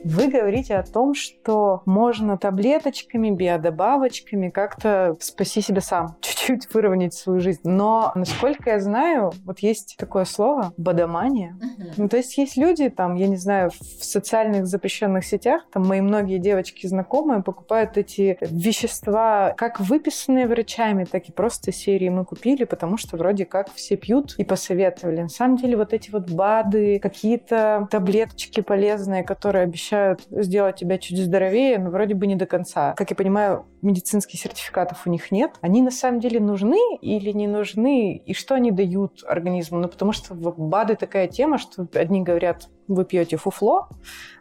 Вы 0.08 0.28
говорите 0.28 0.76
о 0.76 0.84
том, 0.84 1.14
что 1.14 1.82
можно 1.84 2.38
таблеточками, 2.38 3.30
биодобавочками 3.30 4.50
как-то 4.50 5.16
спаси 5.18 5.60
себя 5.60 5.80
сам, 5.80 6.16
чуть-чуть 6.46 6.72
выровнять 6.74 7.14
свою 7.14 7.40
жизнь. 7.40 7.60
Но, 7.64 8.12
насколько 8.14 8.70
я 8.70 8.80
знаю, 8.80 9.32
вот 9.44 9.60
есть 9.60 9.96
такое 9.98 10.24
слово 10.24 10.72
«бодомания». 10.76 11.56
Uh-huh. 11.60 11.92
Ну, 11.96 12.08
то 12.08 12.16
есть 12.16 12.36
есть 12.38 12.56
люди, 12.56 12.88
там, 12.88 13.14
я 13.14 13.28
не 13.28 13.36
знаю, 13.36 13.70
в 13.70 14.04
социальных 14.04 14.66
запрещенных 14.66 15.24
сетях, 15.24 15.66
там 15.72 15.86
мои 15.86 16.00
многие 16.00 16.38
девочки 16.38 16.86
знакомые 16.86 17.42
покупают 17.42 17.96
эти 17.96 18.38
вещества, 18.40 19.54
как 19.56 19.80
выписанные 19.80 20.46
врачами, 20.46 21.04
так 21.04 21.28
и 21.28 21.32
просто 21.32 21.72
серии 21.72 22.08
мы 22.08 22.24
купили, 22.24 22.64
потому 22.64 22.96
что 22.96 23.16
вроде 23.16 23.44
как 23.44 23.72
все 23.74 23.96
пьют 23.96 24.34
и 24.38 24.44
посоветовали. 24.44 25.22
На 25.22 25.28
самом 25.28 25.56
деле 25.56 25.76
вот 25.76 25.92
эти 25.92 26.10
вот 26.10 26.30
БАДы, 26.30 26.98
какие-то 27.00 27.88
таблеточки 27.90 28.60
полезные, 28.60 29.24
которые 29.24 29.64
обещают 29.64 29.86
обещают 29.86 30.26
сделать 30.30 30.76
тебя 30.76 30.98
чуть 30.98 31.18
здоровее, 31.18 31.78
но 31.78 31.90
вроде 31.90 32.14
бы 32.14 32.26
не 32.26 32.36
до 32.36 32.46
конца. 32.46 32.94
Как 32.96 33.10
я 33.10 33.16
понимаю, 33.16 33.66
медицинских 33.82 34.38
сертификатов 34.38 35.06
у 35.06 35.10
них 35.10 35.30
нет. 35.30 35.52
Они 35.60 35.82
на 35.82 35.90
самом 35.90 36.20
деле 36.20 36.35
нужны 36.38 36.78
или 37.00 37.30
не 37.32 37.46
нужны? 37.46 38.16
И 38.16 38.34
что 38.34 38.54
они 38.54 38.70
дают 38.70 39.24
организму? 39.26 39.78
Ну, 39.78 39.88
потому 39.88 40.12
что 40.12 40.34
в 40.34 40.58
БАДы 40.58 40.96
такая 40.96 41.28
тема, 41.28 41.58
что 41.58 41.86
одни 41.94 42.22
говорят, 42.22 42.68
вы 42.88 43.04
пьете 43.04 43.36
фуфло, 43.36 43.88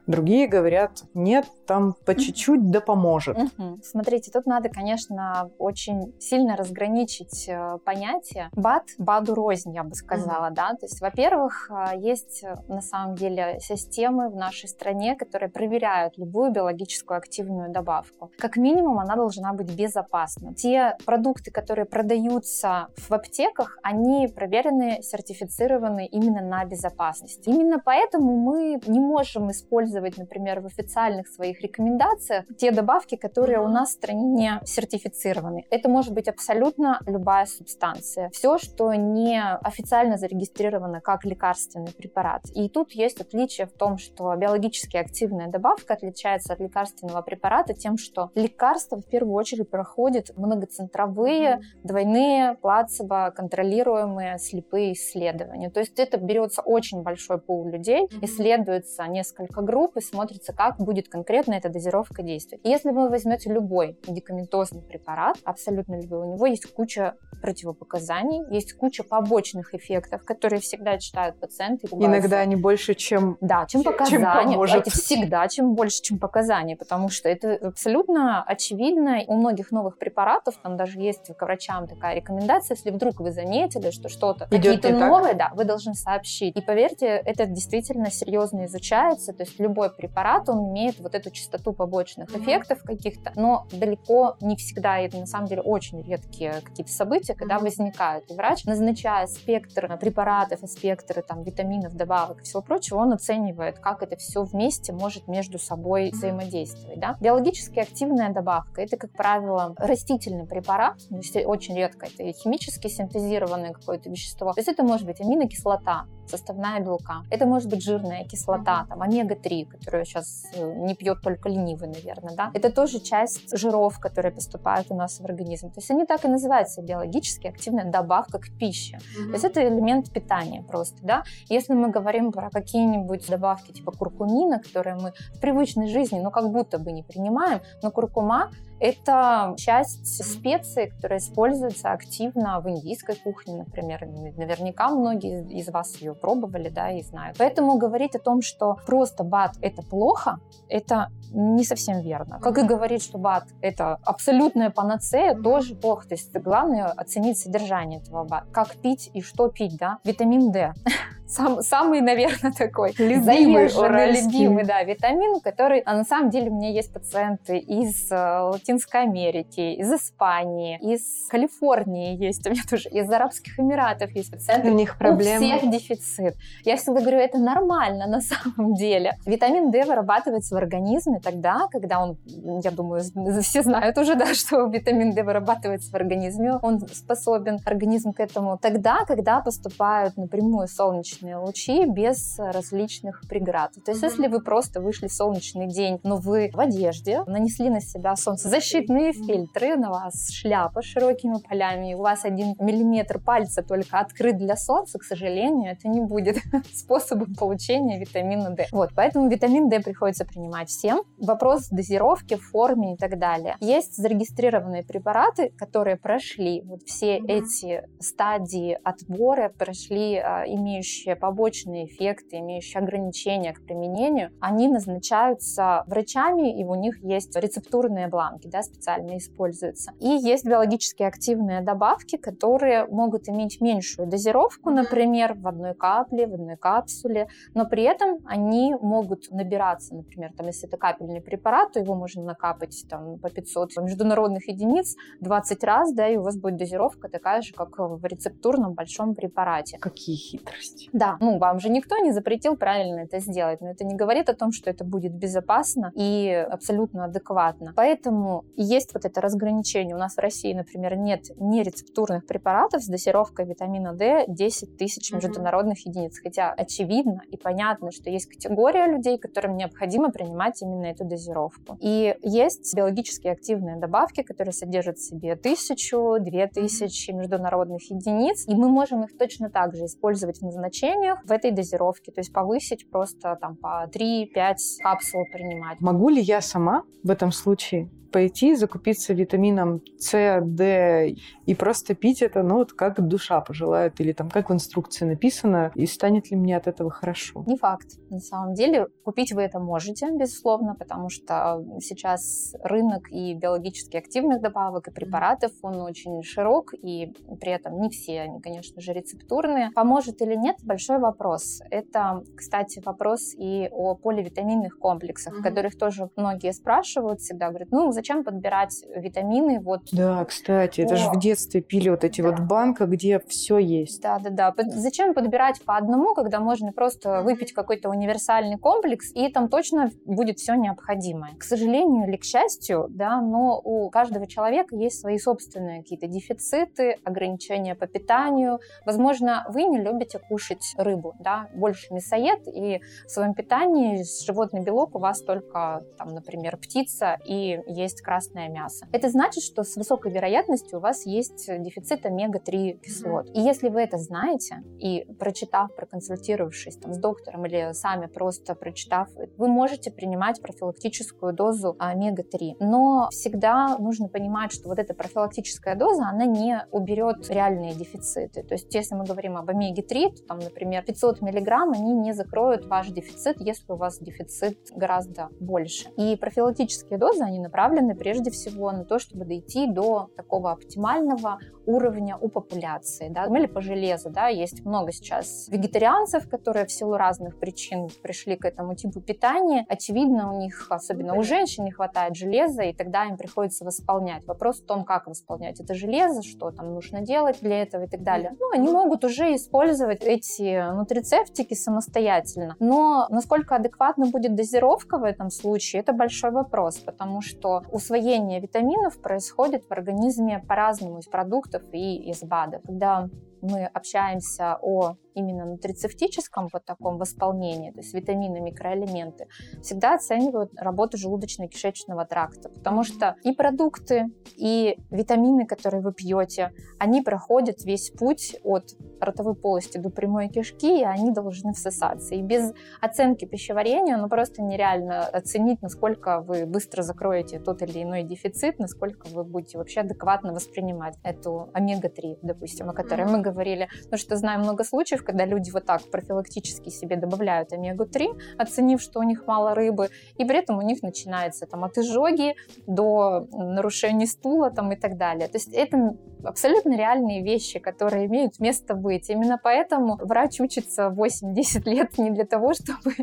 другие 0.07 0.47
говорят, 0.47 1.03
нет, 1.13 1.45
там 1.65 1.95
по 2.05 2.15
чуть-чуть 2.15 2.69
да 2.69 2.81
поможет. 2.81 3.37
Угу. 3.37 3.79
Смотрите, 3.83 4.31
тут 4.31 4.45
надо, 4.45 4.69
конечно, 4.69 5.49
очень 5.57 6.13
сильно 6.19 6.55
разграничить 6.55 7.47
э, 7.47 7.77
понятия. 7.83 8.49
БАД, 8.53 8.83
БАДу 8.97 9.33
рознь, 9.33 9.73
я 9.73 9.83
бы 9.83 9.95
сказала, 9.95 10.47
угу. 10.47 10.55
да. 10.55 10.69
То 10.69 10.85
есть, 10.85 11.01
во-первых, 11.01 11.69
э, 11.71 11.97
есть 11.97 12.43
э, 12.43 12.55
на 12.67 12.81
самом 12.81 13.15
деле 13.15 13.59
системы 13.59 14.29
в 14.29 14.35
нашей 14.35 14.69
стране, 14.69 15.15
которые 15.15 15.49
проверяют 15.49 16.17
любую 16.17 16.51
биологическую 16.51 17.17
активную 17.17 17.71
добавку. 17.71 18.31
Как 18.37 18.57
минимум, 18.57 18.99
она 18.99 19.15
должна 19.15 19.53
быть 19.53 19.75
безопасна. 19.75 20.53
Те 20.53 20.97
продукты, 21.05 21.51
которые 21.51 21.85
продаются 21.85 22.87
в 22.97 23.11
аптеках, 23.11 23.79
они 23.81 24.27
проверены, 24.27 24.99
сертифицированы 25.01 26.05
именно 26.05 26.41
на 26.41 26.65
безопасность. 26.65 27.47
Именно 27.47 27.79
поэтому 27.83 28.37
мы 28.37 28.79
не 28.85 28.99
можем 28.99 29.51
использовать, 29.51 29.94
например, 30.17 30.61
в 30.61 30.65
официальных 30.65 31.27
своих 31.27 31.61
рекомендациях 31.61 32.45
те 32.57 32.71
добавки, 32.71 33.15
которые 33.15 33.59
у 33.59 33.67
нас 33.67 33.89
в 33.89 33.93
стране 33.93 34.25
не 34.25 34.59
сертифицированы. 34.65 35.65
Это 35.69 35.89
может 35.89 36.13
быть 36.13 36.27
абсолютно 36.27 36.99
любая 37.05 37.45
субстанция. 37.45 38.29
Все, 38.31 38.57
что 38.57 38.93
не 38.93 39.41
официально 39.61 40.17
зарегистрировано 40.17 41.01
как 41.01 41.25
лекарственный 41.25 41.91
препарат. 41.91 42.43
И 42.53 42.69
тут 42.69 42.91
есть 42.91 43.21
отличие 43.21 43.67
в 43.67 43.71
том, 43.71 43.97
что 43.97 44.35
биологически 44.35 44.97
активная 44.97 45.47
добавка 45.47 45.93
отличается 45.93 46.53
от 46.53 46.59
лекарственного 46.59 47.21
препарата 47.21 47.73
тем, 47.73 47.97
что 47.97 48.31
лекарство 48.35 48.97
в 48.97 49.05
первую 49.05 49.35
очередь 49.35 49.69
проходит 49.69 50.31
многоцентровые, 50.35 51.61
двойные, 51.83 52.55
плацебо, 52.55 53.31
контролируемые 53.35 54.37
слепые 54.39 54.93
исследования. 54.93 55.69
То 55.69 55.79
есть 55.79 55.99
это 55.99 56.17
берется 56.17 56.61
очень 56.61 57.01
большой 57.01 57.39
пул 57.39 57.65
людей, 57.65 58.07
исследуется 58.21 59.05
несколько 59.07 59.61
групп 59.61 59.84
и 59.95 60.01
смотрится, 60.01 60.53
как 60.53 60.77
будет 60.77 61.09
конкретно 61.09 61.53
эта 61.53 61.69
дозировка 61.69 62.23
действовать. 62.23 62.65
Если 62.65 62.91
вы 62.91 63.09
возьмете 63.09 63.51
любой 63.51 63.97
медикаментозный 64.07 64.81
препарат, 64.81 65.37
абсолютно 65.43 66.01
любой, 66.01 66.19
у 66.19 66.33
него 66.33 66.45
есть 66.45 66.65
куча 66.73 67.15
противопоказаний, 67.41 68.43
есть 68.49 68.73
куча 68.73 69.03
побочных 69.03 69.73
эффектов, 69.73 70.23
которые 70.23 70.59
всегда 70.59 70.97
читают 70.97 71.39
пациенты. 71.39 71.87
Иногда 71.91 72.39
они 72.39 72.55
больше, 72.55 72.95
чем 72.95 73.37
Да, 73.41 73.65
чем 73.67 73.83
показания. 73.83 74.53
Чем 74.67 74.79
Эти 74.79 74.89
всегда 74.89 75.47
чем 75.47 75.75
больше, 75.75 76.01
чем 76.01 76.19
показания, 76.19 76.75
потому 76.75 77.09
что 77.09 77.29
это 77.29 77.53
абсолютно 77.61 78.43
очевидно. 78.43 79.21
У 79.27 79.35
многих 79.35 79.71
новых 79.71 79.97
препаратов, 79.97 80.55
там 80.61 80.77
даже 80.77 80.99
есть 80.99 81.35
к 81.35 81.41
врачам 81.41 81.87
такая 81.87 82.15
рекомендация, 82.15 82.75
если 82.75 82.89
вдруг 82.91 83.19
вы 83.19 83.31
заметили, 83.31 83.91
что 83.91 84.09
что-то 84.09 84.47
какие-то 84.49 84.89
новые, 84.89 85.33
да, 85.33 85.51
вы 85.55 85.65
должны 85.65 85.93
сообщить. 85.93 86.55
И 86.55 86.61
поверьте, 86.61 87.05
это 87.07 87.45
действительно 87.45 88.09
серьезно 88.11 88.65
изучается, 88.65 89.33
то 89.33 89.43
есть 89.43 89.59
любой 89.59 89.74
препарат, 89.97 90.49
он 90.49 90.71
имеет 90.71 90.99
вот 90.99 91.15
эту 91.15 91.31
частоту 91.31 91.73
побочных 91.73 92.29
mm-hmm. 92.29 92.41
эффектов 92.41 92.83
каких-то, 92.83 93.31
но 93.35 93.67
далеко 93.71 94.37
не 94.41 94.55
всегда, 94.55 94.99
это 94.99 95.17
на 95.17 95.25
самом 95.25 95.47
деле 95.47 95.61
очень 95.61 96.01
редкие 96.01 96.61
какие-то 96.63 96.91
события, 96.91 97.33
когда 97.33 97.55
mm-hmm. 97.55 97.63
возникают. 97.63 98.31
И 98.31 98.33
врач, 98.33 98.65
назначая 98.65 99.27
спектр 99.27 99.97
препаратов 99.99 100.63
и 100.63 100.67
спектр 100.67 101.21
там, 101.21 101.43
витаминов, 101.43 101.95
добавок 101.95 102.41
и 102.41 102.43
всего 102.43 102.61
прочего, 102.61 102.99
он 102.99 103.13
оценивает, 103.13 103.79
как 103.79 104.03
это 104.03 104.15
все 104.15 104.43
вместе 104.43 104.93
может 104.93 105.27
между 105.27 105.59
собой 105.59 106.07
mm-hmm. 106.07 106.11
взаимодействовать. 106.11 106.99
Да? 106.99 107.17
Биологически 107.19 107.79
активная 107.79 108.31
добавка— 108.31 108.81
это, 108.83 108.97
как 108.97 109.11
правило, 109.11 109.75
растительный 109.77 110.45
препарат, 110.45 110.97
то 111.09 111.15
есть 111.15 111.35
очень 111.35 111.75
редко 111.75 112.05
это 112.05 112.31
химически 112.33 112.87
синтезированное 112.87 113.73
какое-то 113.73 114.09
вещество. 114.09 114.53
То 114.53 114.59
есть 114.59 114.69
это 114.69 114.83
может 114.83 115.05
быть 115.05 115.19
аминокислота, 115.21 116.05
составная 116.27 116.79
белка. 116.79 117.23
Это 117.29 117.45
может 117.45 117.69
быть 117.69 117.83
жирная 117.83 118.23
кислота, 118.25 118.85
там, 118.89 119.01
омега-3, 119.01 119.65
которую 119.65 120.05
сейчас 120.05 120.45
э, 120.53 120.73
не 120.77 120.95
пьет 120.95 121.21
только 121.21 121.49
ленивый, 121.49 121.87
наверное, 121.87 122.35
да. 122.35 122.51
Это 122.53 122.71
тоже 122.71 122.99
часть 122.99 123.57
жиров, 123.57 123.99
которые 123.99 124.31
поступают 124.31 124.87
у 124.89 124.95
нас 124.95 125.19
в 125.19 125.25
организм. 125.25 125.69
То 125.69 125.79
есть 125.79 125.91
они 125.91 126.05
так 126.05 126.25
и 126.25 126.27
называются 126.27 126.81
биологически 126.81 127.47
активная 127.47 127.85
добавка 127.85 128.39
к 128.39 128.49
пище. 128.59 128.97
Mm-hmm. 128.97 129.27
То 129.27 129.33
есть 129.33 129.45
это 129.45 129.67
элемент 129.67 130.11
питания 130.11 130.63
просто, 130.63 130.97
да. 131.03 131.23
Если 131.49 131.73
мы 131.73 131.89
говорим 131.89 132.31
про 132.31 132.49
какие-нибудь 132.49 133.27
добавки 133.27 133.71
типа 133.71 133.91
куркумина, 133.91 134.59
которые 134.59 134.95
мы 134.95 135.13
в 135.35 135.39
привычной 135.39 135.87
жизни, 135.87 136.19
ну, 136.19 136.31
как 136.31 136.51
будто 136.51 136.79
бы 136.79 136.91
не 136.91 137.03
принимаем, 137.03 137.61
но 137.81 137.91
куркума 137.91 138.51
это 138.79 139.53
часть 139.57 140.23
специй, 140.23 140.89
которая 140.89 141.19
используется 141.19 141.91
активно 141.91 142.59
в 142.59 142.69
индийской 142.69 143.15
кухне, 143.15 143.57
например. 143.57 144.05
Наверняка 144.05 144.89
многие 144.89 145.45
из 145.49 145.69
вас 145.69 145.95
ее 145.97 146.13
пробовали, 146.13 146.69
да, 146.69 146.91
и 146.91 147.01
знают. 147.01 147.37
Поэтому 147.37 147.77
говорить 147.77 148.15
о 148.15 148.19
том, 148.19 148.41
что 148.41 148.77
просто 148.85 149.23
БАД 149.23 149.57
это 149.61 149.81
плохо, 149.81 150.39
это 150.69 151.09
не 151.31 151.63
совсем 151.63 152.01
верно. 152.01 152.39
Как 152.39 152.57
и 152.57 152.63
говорить, 152.63 153.03
что 153.03 153.17
БАД 153.17 153.45
это 153.61 153.99
абсолютная 154.03 154.69
панацея, 154.69 155.35
тоже 155.35 155.75
плохо. 155.75 156.07
То 156.07 156.15
есть 156.15 156.31
главное 156.33 156.85
оценить 156.85 157.37
содержание 157.39 158.01
этого 158.01 158.23
БАД. 158.23 158.49
Как 158.51 158.75
пить 158.75 159.09
и 159.13 159.21
что 159.21 159.49
пить, 159.49 159.77
да. 159.77 159.99
Витамин 160.03 160.51
D 160.51 160.73
сам, 161.27 161.61
самый, 161.61 162.01
наверное, 162.01 162.51
такой 162.57 162.93
любимый, 162.97 163.67
любимый, 164.13 164.63
да, 164.63 164.83
витамин, 164.83 165.39
который, 165.39 165.79
а 165.79 165.95
на 165.95 166.03
самом 166.03 166.29
деле 166.29 166.49
у 166.49 166.55
меня 166.55 166.69
есть 166.69 166.93
пациенты 166.93 167.57
из 167.57 168.11
э, 168.11 168.15
Латинской 168.15 169.01
Америки, 169.01 169.73
из 169.75 169.91
Испании, 169.91 170.77
из 170.81 171.27
Калифорнии 171.29 172.15
есть 172.15 172.45
у 172.45 172.51
меня 172.51 172.61
тоже, 172.69 172.89
из 172.89 173.11
Арабских 173.11 173.59
Эмиратов 173.59 174.11
есть 174.11 174.31
пациенты. 174.31 174.69
У 174.69 174.73
них 174.73 174.97
проблемы. 174.97 175.45
У 175.45 175.57
всех 175.57 175.71
дефицит. 175.71 176.35
Я 176.63 176.77
всегда 176.77 177.01
говорю, 177.01 177.17
это 177.17 177.37
нормально 177.37 178.07
на 178.07 178.21
самом 178.21 178.75
деле. 178.75 179.17
Витамин 179.25 179.71
D 179.71 179.83
вырабатывается 179.85 180.53
в 180.55 180.57
организме 180.57 181.19
тогда, 181.19 181.67
когда 181.71 182.03
он, 182.03 182.17
я 182.63 182.71
думаю, 182.71 183.03
все 183.41 183.63
знают 183.63 183.97
уже, 183.97 184.15
да, 184.15 184.33
что 184.33 184.65
витамин 184.67 185.13
D 185.13 185.23
вырабатывается 185.23 185.91
в 185.91 185.95
организме, 185.95 186.57
он 186.61 186.79
способен 186.93 187.59
организм 187.65 188.13
к 188.13 188.19
этому 188.19 188.57
тогда, 188.57 189.05
когда 189.05 189.39
поступают 189.39 190.17
напрямую 190.17 190.67
солнечные 190.67 191.14
солнечные 191.15 191.37
лучи 191.37 191.85
без 191.85 192.37
различных 192.37 193.21
преград. 193.27 193.73
То 193.85 193.91
есть, 193.91 194.03
mm-hmm. 194.03 194.09
если 194.09 194.27
вы 194.27 194.41
просто 194.41 194.81
вышли 194.81 195.07
в 195.07 195.13
солнечный 195.13 195.67
день, 195.67 195.99
но 196.03 196.17
вы 196.17 196.51
в 196.53 196.59
одежде, 196.59 197.23
нанесли 197.25 197.69
на 197.69 197.81
себя 197.81 198.15
солнцезащитные 198.15 199.11
mm-hmm. 199.11 199.25
фильтры, 199.25 199.75
на 199.75 199.89
вас 199.89 200.29
шляпа 200.29 200.81
с 200.81 200.85
широкими 200.85 201.37
полями, 201.47 201.91
и 201.91 201.95
у 201.95 201.99
вас 201.99 202.25
один 202.25 202.55
миллиметр 202.59 203.19
пальца 203.19 203.63
только 203.63 203.99
открыт 203.99 204.37
для 204.37 204.55
солнца, 204.55 204.99
к 204.99 205.03
сожалению, 205.03 205.71
это 205.71 205.87
не 205.87 206.01
будет 206.01 206.37
способом 206.73 207.35
получения 207.35 207.99
витамина 207.99 208.51
D. 208.51 208.67
Вот, 208.71 208.91
поэтому 208.95 209.29
витамин 209.29 209.69
D 209.69 209.79
приходится 209.79 210.25
принимать 210.25 210.69
всем. 210.69 211.03
Вопрос 211.17 211.69
дозировки, 211.69 212.35
форме 212.35 212.93
и 212.93 212.97
так 212.97 213.19
далее. 213.19 213.55
Есть 213.59 213.95
зарегистрированные 213.95 214.83
препараты, 214.83 215.49
которые 215.57 215.97
прошли 215.97 216.61
вот 216.61 216.83
все 216.83 217.17
mm-hmm. 217.17 217.27
эти 217.27 217.83
стадии 217.99 218.77
отбора, 218.83 219.51
прошли 219.57 220.17
а, 220.17 220.43
имеющие 220.45 221.04
имеющие 221.05 221.15
побочные 221.15 221.85
эффекты, 221.85 222.37
имеющие 222.37 222.81
ограничения 222.81 223.53
к 223.53 223.63
применению, 223.65 224.31
они 224.39 224.67
назначаются 224.67 225.83
врачами, 225.87 226.59
и 226.59 226.63
у 226.65 226.75
них 226.75 227.03
есть 227.03 227.35
рецептурные 227.35 228.07
бланки, 228.07 228.47
да, 228.47 228.63
специально 228.63 229.17
используются. 229.17 229.91
И 229.99 230.07
есть 230.07 230.45
биологически 230.45 231.03
активные 231.03 231.61
добавки, 231.61 232.17
которые 232.17 232.85
могут 232.87 233.29
иметь 233.29 233.61
меньшую 233.61 234.07
дозировку, 234.07 234.69
например, 234.69 235.35
в 235.35 235.47
одной 235.47 235.73
капле, 235.73 236.27
в 236.27 236.33
одной 236.33 236.57
капсуле, 236.57 237.27
но 237.53 237.65
при 237.65 237.83
этом 237.83 238.19
они 238.25 238.75
могут 238.81 239.31
набираться, 239.31 239.95
например, 239.95 240.31
там, 240.35 240.47
если 240.47 240.67
это 240.67 240.77
капельный 240.77 241.21
препарат, 241.21 241.73
то 241.73 241.79
его 241.79 241.95
можно 241.95 242.23
накапать 242.23 242.85
там, 242.89 243.19
по 243.19 243.29
500 243.29 243.77
международных 243.77 244.47
единиц 244.47 244.95
20 245.21 245.63
раз, 245.63 245.93
да, 245.93 246.07
и 246.07 246.17
у 246.17 246.23
вас 246.23 246.37
будет 246.37 246.57
дозировка 246.57 247.09
такая 247.09 247.41
же, 247.41 247.53
как 247.53 247.77
в 247.77 248.03
рецептурном 248.05 248.73
большом 248.73 249.15
препарате. 249.15 249.77
Какие 249.79 250.15
хитрости. 250.15 250.89
Да, 250.95 251.17
ну 251.19 251.37
вам 251.39 251.59
же 251.59 251.69
никто 251.69 251.97
не 251.97 252.13
запретил 252.13 252.55
правильно 252.55 253.01
это 253.01 253.19
сделать, 253.19 253.59
но 253.59 253.69
это 253.69 253.83
не 253.83 253.95
говорит 253.95 254.29
о 254.29 254.33
том, 254.33 254.53
что 254.53 254.69
это 254.69 254.85
будет 254.85 255.13
безопасно 255.13 255.91
и 255.93 256.47
абсолютно 256.49 257.03
адекватно. 257.03 257.73
Поэтому 257.75 258.45
есть 258.55 258.93
вот 258.93 259.03
это 259.03 259.19
разграничение. 259.19 259.93
У 259.93 259.99
нас 259.99 260.15
в 260.15 260.19
России, 260.19 260.53
например, 260.53 260.95
нет 260.95 261.31
нерецептурных 261.35 262.25
препаратов 262.25 262.81
с 262.81 262.87
дозировкой 262.87 263.45
витамина 263.45 263.91
D 263.91 264.23
10 264.29 264.77
тысяч 264.77 265.11
международных 265.11 265.85
единиц, 265.85 266.17
хотя 266.17 266.53
очевидно 266.53 267.23
и 267.29 267.35
понятно, 267.35 267.91
что 267.91 268.09
есть 268.09 268.27
категория 268.27 268.85
людей, 268.85 269.17
которым 269.17 269.57
необходимо 269.57 270.11
принимать 270.11 270.61
именно 270.61 270.85
эту 270.85 271.03
дозировку. 271.03 271.77
И 271.81 272.15
есть 272.21 272.73
биологически 272.73 273.27
активные 273.27 273.75
добавки, 273.75 274.23
которые 274.23 274.53
содержат 274.53 274.97
в 274.97 275.05
себе 275.05 275.35
тысячу, 275.35 276.19
две 276.21 276.47
тысячи 276.47 277.11
международных 277.11 277.91
единиц, 277.91 278.47
и 278.47 278.55
мы 278.55 278.69
можем 278.69 279.03
их 279.03 279.17
точно 279.17 279.49
так 279.49 279.75
же 279.75 279.87
использовать 279.87 280.37
в 280.37 280.45
назначениях 280.85 281.19
в 281.25 281.31
этой 281.31 281.51
дозировке, 281.51 282.11
то 282.11 282.19
есть 282.21 282.33
повысить 282.33 282.89
просто 282.89 283.37
там 283.39 283.55
по 283.55 283.89
3-5 283.93 284.55
капсул 284.81 285.25
принимать. 285.31 285.79
Могу 285.81 286.09
ли 286.09 286.21
я 286.21 286.41
сама 286.41 286.83
в 287.03 287.09
этом 287.09 287.31
случае 287.31 287.89
пойти 288.15 288.55
закупиться 288.55 289.13
витамином 289.13 289.81
С, 289.97 290.39
Д 290.41 291.15
и 291.45 291.53
просто 291.53 291.95
пить 291.95 292.21
это, 292.21 292.43
ну, 292.43 292.55
вот 292.55 292.71
как 292.71 293.05
душа 293.05 293.41
пожелает, 293.41 293.99
или 293.99 294.13
там 294.13 294.29
как 294.29 294.49
в 294.49 294.53
инструкции 294.53 295.03
написано, 295.03 295.73
и 295.75 295.85
станет 295.85 296.31
ли 296.31 296.37
мне 296.37 296.55
от 296.55 296.67
этого 296.67 296.89
хорошо? 296.89 297.43
Не 297.45 297.57
факт. 297.57 297.87
На 298.09 298.19
самом 298.19 298.53
деле, 298.53 298.87
купить 299.03 299.33
вы 299.33 299.41
это 299.41 299.59
можете, 299.59 300.09
безусловно, 300.17 300.75
потому 300.75 301.09
что 301.09 301.61
сейчас 301.81 302.55
рынок 302.63 303.11
и 303.11 303.33
биологически 303.33 303.97
активных 303.97 304.41
добавок, 304.41 304.87
и 304.87 304.91
препаратов, 304.91 305.51
он 305.61 305.81
очень 305.81 306.23
широк, 306.23 306.73
и 306.73 307.11
при 307.41 307.51
этом 307.51 307.81
не 307.81 307.89
все 307.89 308.21
они, 308.21 308.39
конечно 308.39 308.79
же, 308.79 308.93
рецептурные. 308.93 309.71
Поможет 309.75 310.21
или 310.21 310.35
нет, 310.35 310.55
большой 310.63 310.99
вопрос. 310.99 311.59
Это, 311.69 312.23
кстати, 312.37 312.81
вопрос 312.85 313.33
и 313.37 313.67
о 313.73 313.95
поливитаминных 313.95 314.79
комплексах, 314.79 315.33
mm-hmm. 315.33 315.43
которых 315.43 315.77
тоже 315.77 316.09
многие 316.15 316.53
спрашивают 316.53 317.19
всегда, 317.19 317.49
говорят, 317.49 317.71
ну, 317.71 317.91
зачем 317.91 318.04
зачем 318.05 318.23
подбирать 318.23 318.83
витамины 318.95 319.59
вот... 319.59 319.81
Да, 319.91 320.23
кстати, 320.25 320.81
это 320.81 320.95
же 320.95 321.09
в 321.09 321.19
детстве 321.19 321.61
пили 321.61 321.89
вот 321.89 322.03
эти 322.03 322.21
да. 322.21 322.29
вот 322.29 322.39
банка, 322.41 322.85
где 322.85 323.19
все 323.27 323.57
есть. 323.57 323.99
Да, 324.03 324.19
да, 324.19 324.29
да. 324.29 324.53
Зачем 324.75 325.15
подбирать 325.15 325.59
по 325.65 325.75
одному, 325.75 326.13
когда 326.13 326.39
можно 326.39 326.71
просто 326.71 327.23
выпить 327.23 327.51
какой-то 327.53 327.89
универсальный 327.89 328.59
комплекс, 328.59 329.11
и 329.15 329.27
там 329.29 329.49
точно 329.49 329.89
будет 330.05 330.37
все 330.37 330.53
необходимое. 330.53 331.31
К 331.39 331.43
сожалению 331.43 332.07
или 332.07 332.17
к 332.17 332.23
счастью, 332.23 332.85
да, 332.89 333.21
но 333.21 333.59
у 333.63 333.89
каждого 333.89 334.27
человека 334.27 334.75
есть 334.75 334.99
свои 334.99 335.17
собственные 335.17 335.81
какие-то 335.81 336.05
дефициты, 336.05 336.97
ограничения 337.03 337.73
по 337.73 337.87
питанию. 337.87 338.59
Возможно, 338.85 339.45
вы 339.49 339.63
не 339.63 339.79
любите 339.79 340.19
кушать 340.19 340.75
рыбу, 340.77 341.15
да, 341.19 341.49
больше 341.55 341.91
мясоед, 341.91 342.41
и 342.47 342.81
в 343.07 343.09
своем 343.09 343.33
питании 343.33 344.03
животный 344.23 344.61
белок 344.61 344.93
у 344.95 344.99
вас 344.99 345.23
только, 345.23 345.83
там, 345.97 346.09
например, 346.09 346.57
птица 346.57 347.17
и 347.25 347.61
есть 347.67 347.94
есть 347.95 348.01
красное 348.01 348.49
мясо. 348.49 348.87
Это 348.91 349.09
значит, 349.09 349.43
что 349.43 349.63
с 349.63 349.75
высокой 349.75 350.11
вероятностью 350.11 350.79
у 350.79 350.81
вас 350.81 351.05
есть 351.05 351.47
дефицит 351.47 352.05
омега-3 352.05 352.79
кислот. 352.79 353.27
И 353.33 353.39
если 353.39 353.69
вы 353.69 353.81
это 353.81 353.97
знаете, 353.97 354.63
и 354.79 355.05
прочитав, 355.19 355.73
проконсультировавшись 355.75 356.77
там, 356.77 356.93
с 356.93 356.97
доктором 356.97 357.45
или 357.45 357.71
сами 357.73 358.07
просто 358.07 358.55
прочитав, 358.55 359.07
вы 359.37 359.47
можете 359.47 359.91
принимать 359.91 360.41
профилактическую 360.41 361.33
дозу 361.33 361.75
омега-3. 361.79 362.57
Но 362.59 363.07
всегда 363.11 363.77
нужно 363.77 364.07
понимать, 364.07 364.51
что 364.51 364.69
вот 364.69 364.79
эта 364.79 364.93
профилактическая 364.93 365.75
доза, 365.75 366.07
она 366.09 366.25
не 366.25 366.65
уберет 366.71 367.29
реальные 367.29 367.73
дефициты. 367.73 368.43
То 368.43 368.55
есть 368.55 368.73
если 368.73 368.95
мы 368.95 369.05
говорим 369.05 369.37
об 369.37 369.49
омеге-3, 369.49 370.15
то 370.15 370.23
там, 370.27 370.39
например, 370.39 370.83
500 370.83 371.21
миллиграмм, 371.21 371.71
они 371.71 371.93
не 371.93 372.13
закроют 372.13 372.65
ваш 372.65 372.87
дефицит, 372.87 373.39
если 373.39 373.71
у 373.71 373.75
вас 373.75 373.99
дефицит 373.99 374.57
гораздо 374.75 375.29
больше. 375.39 375.89
И 375.97 376.15
профилактические 376.17 376.99
дозы, 376.99 377.23
они 377.23 377.39
направлены 377.39 377.74
направлены 377.75 377.95
прежде 377.95 378.31
всего 378.31 378.71
на 378.71 378.83
то, 378.85 378.99
чтобы 378.99 379.25
дойти 379.25 379.67
до 379.67 380.09
такого 380.15 380.51
оптимального 380.51 381.39
уровня 381.65 382.17
у 382.17 382.29
популяции. 382.29 383.09
Да? 383.09 383.25
Или 383.25 383.47
по 383.47 383.61
железу. 383.61 384.09
Да? 384.09 384.27
Есть 384.27 384.65
много 384.65 384.91
сейчас 384.91 385.47
вегетарианцев, 385.49 386.29
которые 386.29 386.65
в 386.65 386.71
силу 386.71 386.97
разных 386.97 387.39
причин 387.39 387.89
пришли 388.03 388.35
к 388.35 388.45
этому 388.45 388.75
типу 388.75 389.01
питания. 389.01 389.65
Очевидно, 389.69 390.33
у 390.33 390.39
них, 390.39 390.67
особенно 390.69 391.15
у 391.15 391.23
женщин, 391.23 391.65
не 391.65 391.71
хватает 391.71 392.15
железа, 392.15 392.63
и 392.63 392.73
тогда 392.73 393.05
им 393.05 393.17
приходится 393.17 393.65
восполнять. 393.65 394.25
Вопрос 394.27 394.61
в 394.61 394.65
том, 394.65 394.83
как 394.83 395.07
восполнять 395.07 395.59
это 395.59 395.73
железо, 395.73 396.21
что 396.21 396.51
там 396.51 396.73
нужно 396.73 397.01
делать 397.01 397.39
для 397.41 397.61
этого 397.61 397.83
и 397.83 397.87
так 397.87 398.03
далее. 398.03 398.35
Ну, 398.39 398.51
они 398.53 398.69
могут 398.69 399.03
уже 399.03 399.35
использовать 399.35 400.03
эти 400.03 400.71
нутрицептики 400.71 401.55
самостоятельно. 401.55 402.55
Но 402.59 403.07
насколько 403.09 403.55
адекватна 403.55 404.05
будет 404.07 404.35
дозировка 404.35 404.97
в 404.97 405.03
этом 405.03 405.29
случае, 405.31 405.81
это 405.81 405.93
большой 405.93 406.31
вопрос, 406.31 406.77
потому 406.77 407.21
что 407.21 407.63
усвоение 407.71 408.39
витаминов 408.39 409.01
происходит 409.01 409.65
в 409.65 409.71
организме 409.71 410.43
по-разному 410.47 410.99
из 410.99 411.05
продуктов 411.05 411.63
и 411.71 412.09
из 412.09 412.21
БАДов. 412.23 412.61
Когда 412.65 413.09
мы 413.41 413.65
общаемся 413.65 414.57
о 414.61 414.97
именно 415.15 415.45
нутрицептическом 415.45 416.49
вот 416.51 416.65
таком 416.65 416.97
восполнении, 416.97 417.71
то 417.71 417.79
есть 417.79 417.93
витамины, 417.93 418.39
микроэлементы, 418.41 419.27
всегда 419.61 419.95
оценивают 419.95 420.51
работу 420.57 420.97
желудочно-кишечного 420.97 422.05
тракта, 422.05 422.49
потому 422.49 422.83
что 422.83 423.15
и 423.23 423.31
продукты, 423.31 424.07
и 424.35 424.77
витамины, 424.91 425.45
которые 425.45 425.81
вы 425.81 425.93
пьете, 425.93 426.51
они 426.77 427.01
проходят 427.01 427.63
весь 427.63 427.91
путь 427.91 428.35
от 428.43 428.75
ротовой 428.99 429.35
полости 429.35 429.77
до 429.77 429.89
прямой 429.89 430.27
кишки, 430.27 430.79
и 430.79 430.83
они 430.83 431.11
должны 431.11 431.53
всосаться. 431.53 432.15
И 432.15 432.21
без 432.21 432.53
оценки 432.81 433.25
пищеварения, 433.25 433.97
ну 433.97 434.09
просто 434.09 434.41
нереально 434.41 435.05
оценить, 435.05 435.61
насколько 435.61 436.21
вы 436.21 436.45
быстро 436.45 436.81
закроете 436.81 437.39
тот 437.39 437.61
или 437.61 437.83
иной 437.83 438.03
дефицит, 438.03 438.59
насколько 438.59 439.07
вы 439.07 439.23
будете 439.23 439.57
вообще 439.57 439.81
адекватно 439.81 440.33
воспринимать 440.33 440.97
эту 441.03 441.49
омега-3, 441.53 442.19
допустим, 442.21 442.69
о 442.69 442.73
которой 442.73 443.05
мы 443.05 443.21
говорили. 443.29 443.67
Потому 443.83 443.99
что 443.99 444.15
знаю 444.15 444.39
много 444.39 444.63
случаев, 444.63 445.03
когда 445.03 445.25
люди 445.25 445.51
вот 445.51 445.65
так 445.65 445.81
профилактически 445.91 446.69
себе 446.69 446.95
добавляют 446.95 447.53
омегу-3, 447.53 448.37
оценив, 448.37 448.81
что 448.81 448.99
у 448.99 449.03
них 449.03 449.27
мало 449.27 449.55
рыбы, 449.55 449.89
и 450.17 450.25
при 450.25 450.37
этом 450.39 450.57
у 450.57 450.61
них 450.61 450.83
начинается 450.83 451.45
там 451.45 451.63
от 451.63 451.77
изжоги 451.77 452.35
до 452.67 453.27
нарушения 453.31 454.07
стула 454.07 454.51
там 454.51 454.71
и 454.71 454.75
так 454.75 454.97
далее. 454.97 455.27
То 455.27 455.37
есть 455.37 455.53
это 455.53 455.95
абсолютно 456.25 456.75
реальные 456.75 457.23
вещи, 457.23 457.59
которые 457.59 458.05
имеют 458.05 458.39
место 458.39 458.75
быть. 458.75 459.09
Именно 459.09 459.39
поэтому 459.41 459.97
врач 459.97 460.39
учится 460.39 460.93
8-10 460.95 461.69
лет 461.69 461.97
не 461.97 462.11
для 462.11 462.25
того, 462.25 462.53
чтобы 462.53 462.95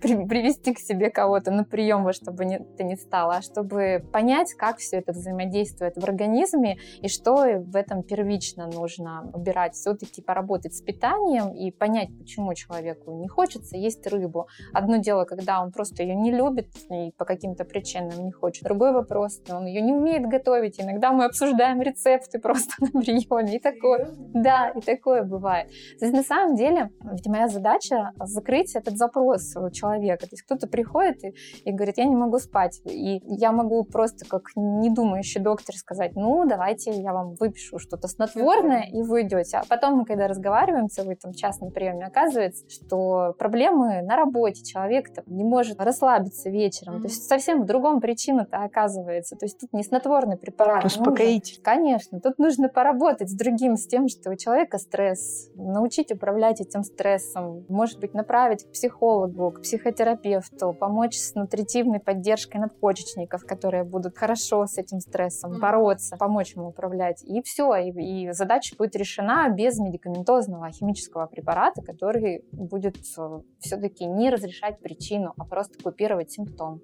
привести 0.00 0.74
к 0.74 0.78
себе 0.78 1.10
кого-то 1.10 1.50
на 1.50 1.64
прием, 1.64 2.10
чтобы 2.12 2.44
это 2.44 2.84
не 2.84 2.96
стало, 2.96 3.36
а 3.36 3.42
чтобы 3.42 4.04
понять, 4.12 4.54
как 4.54 4.78
все 4.78 4.98
это 4.98 5.12
взаимодействует 5.12 5.96
в 5.96 6.04
организме 6.04 6.78
и 7.00 7.08
что 7.08 7.36
в 7.36 7.76
этом 7.76 8.02
первично 8.02 8.66
нужно 8.66 9.30
убирать. 9.34 9.74
Все-таки 9.74 10.22
поработать 10.22 10.74
с 10.74 10.80
питанием 10.80 11.52
и 11.52 11.70
понять, 11.70 12.08
почему 12.18 12.54
человеку 12.54 13.12
не 13.12 13.28
хочется 13.28 13.76
есть 13.76 14.06
рыбу. 14.06 14.48
Одно 14.72 14.96
дело, 14.96 15.24
когда 15.24 15.62
он 15.62 15.72
просто 15.72 16.02
ее 16.02 16.14
не 16.14 16.32
любит 16.32 16.68
и 16.90 17.12
по 17.16 17.24
каким-то 17.24 17.64
причинам 17.64 18.24
не 18.24 18.32
хочет. 18.32 18.64
Другой 18.64 18.92
вопрос, 18.92 19.40
он 19.50 19.66
ее 19.66 19.80
не 19.80 19.92
умеет 19.92 20.26
готовить. 20.26 20.80
Иногда 20.80 21.12
мы 21.12 21.24
обсуждаем 21.24 21.80
рецепты 22.18 22.38
просто 22.38 22.74
на 22.80 23.00
приеме. 23.00 23.56
И 23.56 23.58
такое, 23.58 24.10
да, 24.34 24.70
и 24.70 24.80
такое 24.80 25.22
бывает. 25.22 25.68
То 25.98 26.06
есть 26.06 26.16
на 26.16 26.22
самом 26.22 26.56
деле, 26.56 26.90
ведь 27.12 27.26
моя 27.26 27.48
задача 27.48 28.12
закрыть 28.20 28.74
этот 28.74 28.96
запрос 28.96 29.54
у 29.56 29.70
человека. 29.70 30.26
То 30.26 30.32
есть 30.32 30.42
кто-то 30.42 30.66
приходит 30.66 31.24
и, 31.24 31.34
и 31.64 31.72
говорит, 31.72 31.98
я 31.98 32.04
не 32.04 32.16
могу 32.16 32.38
спать. 32.38 32.80
И 32.84 33.20
я 33.24 33.52
могу 33.52 33.84
просто 33.84 34.26
как 34.26 34.42
недумающий 34.56 35.40
доктор 35.40 35.74
сказать, 35.76 36.14
ну, 36.14 36.46
давайте 36.46 36.90
я 36.90 37.12
вам 37.12 37.34
выпишу 37.34 37.78
что-то 37.78 38.08
снотворное, 38.08 38.84
и 38.92 39.02
вы 39.02 39.22
идете. 39.22 39.58
А 39.58 39.64
потом 39.68 39.98
мы, 39.98 40.04
когда 40.04 40.28
разговариваем 40.28 40.88
вы 40.98 41.14
там 41.14 41.32
в 41.32 41.36
частном 41.36 41.70
приеме, 41.70 42.06
оказывается, 42.06 42.64
что 42.68 43.34
проблемы 43.38 44.02
на 44.02 44.16
работе, 44.16 44.64
человек 44.64 45.12
там 45.12 45.24
не 45.28 45.44
может 45.44 45.80
расслабиться 45.80 46.50
вечером. 46.50 46.96
Mm-hmm. 46.96 47.02
То 47.02 47.08
есть 47.08 47.28
совсем 47.28 47.62
в 47.62 47.66
другом 47.66 48.00
причина-то 48.00 48.58
оказывается. 48.58 49.36
То 49.36 49.46
есть 49.46 49.60
тут 49.60 49.72
не 49.72 49.82
снотворный 49.82 50.36
препарат. 50.36 50.84
Успокоить. 50.84 51.60
Конечно, 51.62 52.07
конечно. 52.08 52.20
Тут 52.20 52.38
нужно 52.38 52.68
поработать 52.68 53.30
с 53.30 53.34
другим, 53.34 53.76
с 53.76 53.86
тем, 53.86 54.08
что 54.08 54.30
у 54.30 54.36
человека 54.36 54.78
стресс, 54.78 55.50
научить 55.54 56.12
управлять 56.12 56.60
этим 56.60 56.82
стрессом, 56.82 57.64
может 57.68 57.98
быть, 58.00 58.14
направить 58.14 58.64
к 58.64 58.72
психологу, 58.72 59.52
к 59.52 59.62
психотерапевту, 59.62 60.72
помочь 60.72 61.16
с 61.16 61.34
нутритивной 61.34 62.00
поддержкой 62.00 62.58
надпочечников, 62.58 63.44
которые 63.44 63.84
будут 63.84 64.16
хорошо 64.16 64.66
с 64.66 64.78
этим 64.78 65.00
стрессом 65.00 65.58
бороться, 65.60 66.16
помочь 66.16 66.54
ему 66.54 66.68
управлять. 66.68 67.22
И 67.24 67.42
все, 67.42 67.74
и, 67.76 67.90
и 67.90 68.32
задача 68.32 68.76
будет 68.76 68.96
решена 68.96 69.48
без 69.48 69.78
медикаментозного 69.78 70.70
химического 70.70 71.26
препарата, 71.26 71.82
который 71.82 72.44
будет 72.52 72.96
э, 73.18 73.40
все-таки 73.60 74.06
не 74.06 74.30
разрешать 74.30 74.80
причину, 74.80 75.34
а 75.36 75.44
просто 75.44 75.82
купировать 75.82 76.30
симптом. 76.30 76.80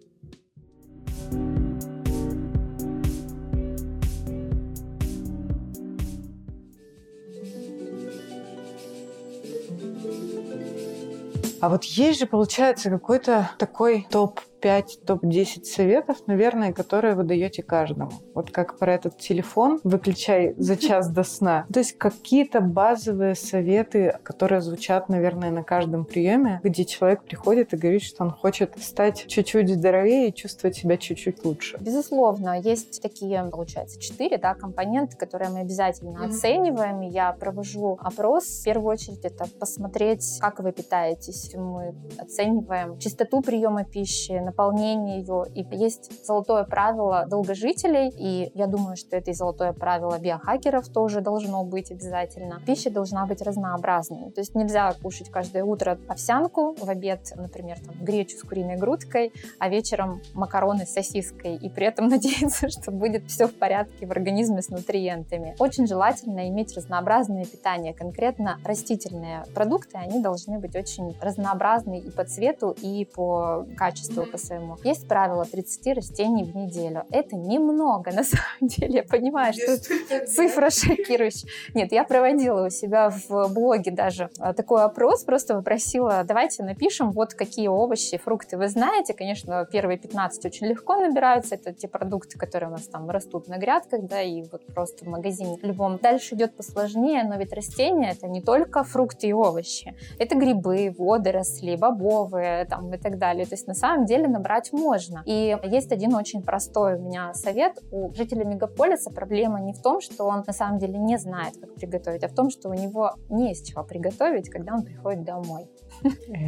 А 11.64 11.70
вот 11.70 11.84
есть 11.84 12.20
же, 12.20 12.26
получается, 12.26 12.90
какой-то 12.90 13.50
такой 13.56 14.06
топ 14.10 14.38
5 14.64 15.00
топ-10 15.04 15.64
советов, 15.64 16.26
наверное, 16.26 16.72
которые 16.72 17.14
вы 17.14 17.24
даете 17.24 17.62
каждому. 17.62 18.12
Вот 18.32 18.50
как 18.50 18.78
про 18.78 18.94
этот 18.94 19.18
телефон, 19.18 19.78
выключай 19.84 20.54
за 20.56 20.78
час 20.78 21.10
до 21.10 21.22
сна. 21.22 21.66
То 21.72 21.80
есть 21.80 21.98
какие-то 21.98 22.62
базовые 22.62 23.34
советы, 23.34 24.18
которые 24.22 24.62
звучат, 24.62 25.10
наверное, 25.10 25.50
на 25.50 25.62
каждом 25.62 26.06
приеме, 26.06 26.62
где 26.64 26.86
человек 26.86 27.24
приходит 27.24 27.74
и 27.74 27.76
говорит, 27.76 28.04
что 28.04 28.24
он 28.24 28.30
хочет 28.30 28.72
стать 28.80 29.26
чуть-чуть 29.26 29.68
здоровее 29.68 30.30
и 30.30 30.34
чувствовать 30.34 30.76
себя 30.76 30.96
чуть-чуть 30.96 31.44
лучше. 31.44 31.76
Безусловно, 31.80 32.58
есть 32.58 33.02
такие, 33.02 33.44
получается, 33.44 34.00
четыре 34.00 34.38
да, 34.38 34.54
компоненты, 34.54 35.18
которые 35.18 35.50
мы 35.50 35.60
обязательно 35.60 36.20
mm-hmm. 36.20 36.28
оцениваем. 36.28 37.00
Я 37.02 37.32
провожу 37.32 37.98
опрос. 38.00 38.46
В 38.46 38.64
первую 38.64 38.92
очередь 38.94 39.26
это 39.26 39.44
посмотреть, 39.60 40.38
как 40.40 40.60
вы 40.60 40.72
питаетесь. 40.72 41.52
Мы 41.54 41.94
оцениваем 42.16 42.98
чистоту 42.98 43.42
приема 43.42 43.84
пищи, 43.84 44.32
наполнение 44.54 45.18
ее. 45.20 45.44
И 45.54 45.66
есть 45.76 46.24
золотое 46.24 46.64
правило 46.64 47.26
долгожителей, 47.28 48.08
и 48.16 48.52
я 48.54 48.66
думаю, 48.66 48.96
что 48.96 49.16
это 49.16 49.32
и 49.32 49.34
золотое 49.34 49.72
правило 49.72 50.18
биохакеров 50.18 50.88
тоже 50.88 51.20
должно 51.20 51.64
быть 51.64 51.90
обязательно. 51.90 52.60
Пища 52.64 52.90
должна 52.90 53.26
быть 53.26 53.42
разнообразной. 53.42 54.30
То 54.30 54.40
есть 54.40 54.54
нельзя 54.54 54.94
кушать 55.02 55.30
каждое 55.30 55.64
утро 55.64 55.98
овсянку, 56.08 56.76
в 56.78 56.88
обед, 56.88 57.32
например, 57.34 57.78
там, 57.80 57.96
гречу 58.00 58.36
с 58.36 58.42
куриной 58.42 58.76
грудкой, 58.76 59.32
а 59.58 59.68
вечером 59.68 60.20
макароны 60.34 60.86
с 60.86 60.92
сосиской, 60.92 61.56
и 61.56 61.68
при 61.68 61.86
этом 61.86 62.08
надеяться, 62.14 62.68
что 62.68 62.92
будет 62.92 63.26
все 63.26 63.48
в 63.48 63.54
порядке 63.54 64.06
в 64.06 64.10
организме 64.12 64.62
с 64.62 64.68
нутриентами. 64.68 65.56
Очень 65.58 65.86
желательно 65.86 66.48
иметь 66.48 66.76
разнообразное 66.76 67.44
питание, 67.44 67.92
конкретно 67.92 68.58
растительные 68.64 69.44
продукты, 69.54 69.98
они 69.98 70.22
должны 70.22 70.58
быть 70.58 70.76
очень 70.76 71.16
разнообразны 71.20 71.98
и 71.98 72.10
по 72.10 72.24
цвету, 72.24 72.76
и 72.80 73.04
по 73.04 73.66
качеству, 73.76 74.24
по 74.24 74.38
своему. 74.44 74.76
Есть 74.84 75.08
правило 75.08 75.44
30 75.44 75.96
растений 75.96 76.44
в 76.44 76.54
неделю. 76.54 77.04
Это 77.10 77.36
немного, 77.36 78.12
на 78.12 78.24
самом 78.24 78.68
деле. 78.68 78.94
Я 78.94 79.02
понимаю, 79.02 79.52
что 79.52 79.78
цифра 80.26 80.70
шокирующая. 80.70 81.48
Нет, 81.74 81.92
я 81.92 82.04
проводила 82.04 82.66
у 82.66 82.70
себя 82.70 83.10
в 83.10 83.48
блоге 83.48 83.90
даже 83.90 84.30
а, 84.38 84.52
такой 84.52 84.82
опрос, 84.82 85.24
просто 85.24 85.54
попросила, 85.54 86.22
давайте 86.24 86.62
напишем, 86.62 87.12
вот 87.12 87.34
какие 87.34 87.68
овощи, 87.68 88.18
фрукты 88.18 88.56
вы 88.56 88.68
знаете. 88.68 89.14
Конечно, 89.14 89.66
первые 89.70 89.98
15 89.98 90.44
очень 90.44 90.66
легко 90.66 90.96
набираются. 90.96 91.54
Это 91.54 91.72
те 91.72 91.88
продукты, 91.88 92.38
которые 92.38 92.68
у 92.68 92.72
нас 92.72 92.86
там 92.86 93.08
растут 93.10 93.48
на 93.48 93.58
грядках, 93.58 94.02
да, 94.02 94.22
и 94.22 94.42
вот 94.42 94.66
просто 94.66 95.04
в 95.04 95.08
магазине 95.08 95.58
любом. 95.62 95.98
Дальше 95.98 96.34
идет 96.34 96.56
посложнее, 96.56 97.24
но 97.24 97.36
ведь 97.36 97.52
растения 97.52 98.10
это 98.10 98.26
не 98.26 98.40
только 98.40 98.84
фрукты 98.84 99.28
и 99.28 99.32
овощи. 99.32 99.94
Это 100.18 100.34
грибы, 100.36 100.94
водоросли, 100.96 101.76
бобовые 101.76 102.64
там 102.66 102.92
и 102.92 102.98
так 102.98 103.18
далее. 103.18 103.46
То 103.46 103.54
есть 103.54 103.66
на 103.66 103.74
самом 103.74 104.06
деле 104.06 104.23
набрать 104.28 104.72
можно. 104.72 105.22
И 105.26 105.56
есть 105.64 105.92
один 105.92 106.14
очень 106.14 106.42
простой 106.42 106.96
у 106.96 106.98
меня 106.98 107.34
совет. 107.34 107.78
У 107.90 108.12
жителя 108.14 108.44
мегаполиса 108.44 109.10
проблема 109.10 109.60
не 109.60 109.72
в 109.72 109.82
том, 109.82 110.00
что 110.00 110.24
он 110.24 110.44
на 110.46 110.52
самом 110.52 110.78
деле 110.78 110.98
не 110.98 111.18
знает, 111.18 111.56
как 111.60 111.74
приготовить, 111.74 112.24
а 112.24 112.28
в 112.28 112.34
том, 112.34 112.50
что 112.50 112.68
у 112.68 112.74
него 112.74 113.12
не 113.28 113.52
из 113.52 113.62
чего 113.62 113.82
приготовить, 113.84 114.50
когда 114.50 114.74
он 114.74 114.82
приходит 114.82 115.24
домой. 115.24 115.68